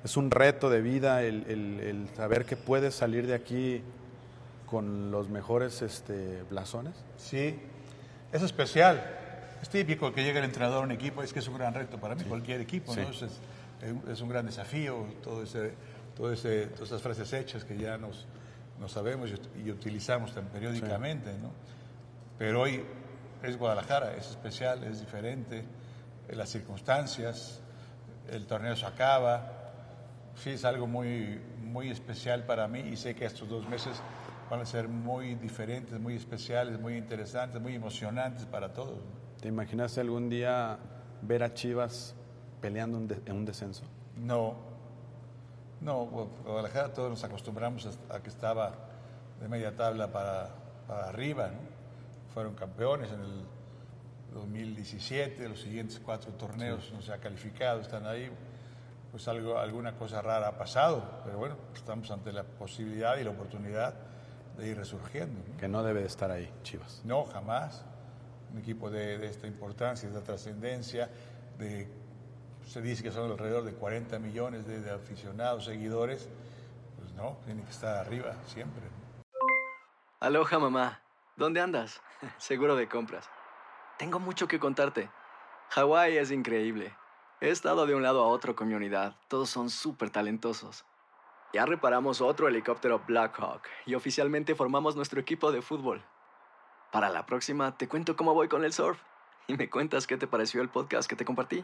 es 0.04 0.18
un 0.18 0.32
reto 0.32 0.70
de 0.72 0.82
vida 0.82 1.22
el, 1.24 1.46
el- 1.48 1.80
el 1.80 2.10
saber 2.16 2.46
que 2.46 2.58
puedes 2.58 2.96
salir 2.96 3.28
de 3.28 3.36
aquí 3.36 3.82
con 4.66 5.12
los 5.12 5.30
mejores 5.30 5.82
este, 5.82 6.44
blasones. 6.50 6.94
Sí, 7.18 7.56
es 8.32 8.42
especial. 8.42 9.02
Es 9.62 9.70
típico 9.70 10.12
que 10.12 10.24
llegue 10.24 10.40
el 10.40 10.46
entrenador 10.46 10.80
a 10.82 10.86
un 10.86 10.92
equipo, 10.92 11.22
es 11.22 11.32
que 11.34 11.40
es 11.40 11.48
un 11.48 11.58
gran 11.58 11.74
reto 11.76 12.00
para 12.00 12.16
mí, 12.16 12.24
cualquier 12.24 12.62
equipo, 12.62 12.96
¿no? 12.96 13.14
Sí. 13.14 13.26
Es, 13.26 13.32
es- 13.32 13.42
es 14.12 14.22
un 14.22 14.30
gran 14.30 14.46
desafío, 14.46 15.06
todo 15.24 15.42
ese, 15.44 15.74
todo 16.15 16.32
ese, 16.32 16.67
todas 16.67 16.89
esas 16.89 17.02
frases 17.02 17.32
hechas 17.34 17.63
que 17.63 17.78
ya 17.78 17.97
nos, 17.97 18.28
nos 18.80 18.91
sabemos 18.91 19.30
y, 19.30 19.67
y 19.67 19.71
utilizamos 19.71 20.34
tan 20.34 20.45
periódicamente, 20.45 21.34
¿no? 21.38 21.52
Pero 22.38 22.62
hoy 22.62 22.84
es 23.43 23.58
Guadalajara, 23.58 24.15
es 24.15 24.30
especial, 24.30 24.84
es 24.84 25.00
diferente, 25.00 25.63
eh, 26.28 26.36
las 26.36 26.50
circunstancias, 26.50 27.62
el 28.30 28.45
torneo 28.45 28.76
se 28.76 28.86
acaba, 28.86 29.52
sí 30.36 30.52
es 30.52 30.65
algo 30.65 30.88
muy, 30.88 31.39
muy 31.63 31.89
especial 31.89 32.43
para 32.45 32.67
mí 32.67 32.80
y 32.80 32.97
sé 32.97 33.15
que 33.15 33.26
estos 33.26 33.50
dos 33.50 33.67
meses 33.67 34.02
van 34.50 34.60
a 34.60 34.65
ser 34.65 34.88
muy 34.88 35.36
diferentes, 35.36 36.00
muy 36.00 36.15
especiales, 36.15 36.80
muy 36.80 36.97
interesantes, 36.97 37.62
muy 37.62 37.76
emocionantes 37.76 38.45
para 38.45 38.74
todos. 38.74 39.00
¿Te 39.39 39.47
imaginaste 39.47 40.02
algún 40.02 40.30
día 40.30 40.78
ver 41.21 41.43
a 41.43 41.54
Chivas 41.54 42.15
peleando 42.60 42.97
en 42.97 43.36
un 43.36 43.45
descenso? 43.45 43.84
No, 44.17 44.71
no, 45.82 46.06
Gu- 46.08 46.30
Guadalajara 46.46 46.94
todos 46.94 47.10
nos 47.10 47.24
acostumbramos 47.24 47.98
a, 48.10 48.20
que 48.22 48.30
estaba 48.30 48.74
de 49.39 49.48
media 49.48 49.76
tabla 49.76 50.12
para, 50.12 50.50
para 50.88 51.10
arriba, 51.10 51.48
¿no? 51.48 51.60
Fueron 52.34 52.54
campeones 52.56 53.12
en 53.12 53.20
el 53.22 53.44
2017, 54.34 55.50
los 55.50 55.60
siguientes 55.62 56.00
cuatro 56.00 56.32
torneos 56.34 56.91
no 56.94 57.02
se 57.02 57.12
ha 57.13 57.17
calificado, 57.17 57.82
están 57.82 58.06
ahí. 58.06 58.30
Pues 59.12 59.28
algo, 59.28 59.58
alguna 59.60 59.94
cosa 59.98 60.22
rara 60.22 60.48
ha 60.48 60.58
pasado, 60.58 61.04
pero 61.26 61.38
bueno, 61.38 61.58
estamos 61.76 62.10
ante 62.12 62.32
la 62.32 62.44
posibilidad 62.44 63.17
y 63.17 63.26
la 63.26 63.32
oportunidad 63.32 63.94
de 64.58 64.67
ir 64.70 64.78
resurgiendo. 64.78 65.41
¿no? 65.52 65.58
Que 65.58 65.67
no 65.67 65.84
debe 65.84 66.00
de 66.00 66.08
estar 66.08 66.32
ahí, 66.32 66.50
Chivas. 66.63 67.02
No, 67.04 67.26
jamás. 67.26 67.84
Un 68.54 68.60
equipo 68.60 68.89
de, 68.89 69.17
de 69.17 69.28
esta 69.28 69.48
importancia, 69.48 70.08
de 70.08 70.15
esta 70.15 70.26
trascendencia, 70.26 71.10
de, 71.58 71.89
se 72.65 72.82
dice 72.82 73.04
que 73.04 73.12
son 73.12 73.32
alrededor 73.32 73.63
de 73.63 73.74
40 73.74 74.19
millones 74.19 74.65
de, 74.65 74.91
aficionados, 74.91 75.65
seguidores, 75.65 76.30
pues 76.97 77.13
no, 77.13 77.38
tiene 77.45 77.63
que 77.63 77.71
estar 77.71 77.97
arriba 77.97 78.36
siempre. 78.47 78.84
Aloha, 80.19 80.60
mamá. 80.60 81.02
¿Dónde 81.36 81.62
andas? 81.62 82.02
Seguro 82.38 82.76
de 82.76 82.88
compras. 82.88 83.30
Tengo 83.97 84.19
mucho 84.19 84.47
que 84.47 84.60
contarte. 84.60 85.10
Hawái 85.69 86.17
es 86.17 86.32
increíble. 86.32 86.93
He 87.39 87.50
estado 87.50 87.86
de 87.86 87.95
un 87.95 88.04
lado 88.04 88.24
a 88.24 88.28
otro 88.28 88.56
con 88.56 88.67
mi 88.67 88.74
unidad. 88.74 89.15
Todos 89.28 89.50
son 89.50 89.69
súper 89.69 90.10
talentosos. 90.10 90.86
Ya 91.54 91.65
reparamos 91.65 92.21
otro 92.21 92.47
helicóptero 92.47 93.02
Blackhawk 93.06 93.63
y 93.86 93.95
oficialmente 93.95 94.56
formamos 94.56 94.95
nuestro 94.95 95.19
equipo 95.19 95.52
de 95.52 95.62
fútbol. 95.62 96.04
Para 96.91 97.10
la 97.10 97.26
próxima 97.26 97.78
te 97.78 97.88
cuento 97.88 98.15
cómo 98.15 98.34
voy 98.34 98.47
con 98.47 98.63
el 98.63 98.74
surf 98.74 99.02
y 99.47 99.58
me 99.58 99.69
cuentas 99.69 100.08
qué 100.08 100.17
te 100.17 100.28
pareció 100.28 100.62
el 100.62 100.69
podcast 100.69 101.10
que 101.10 101.15
te 101.15 101.26
compartí, 101.26 101.63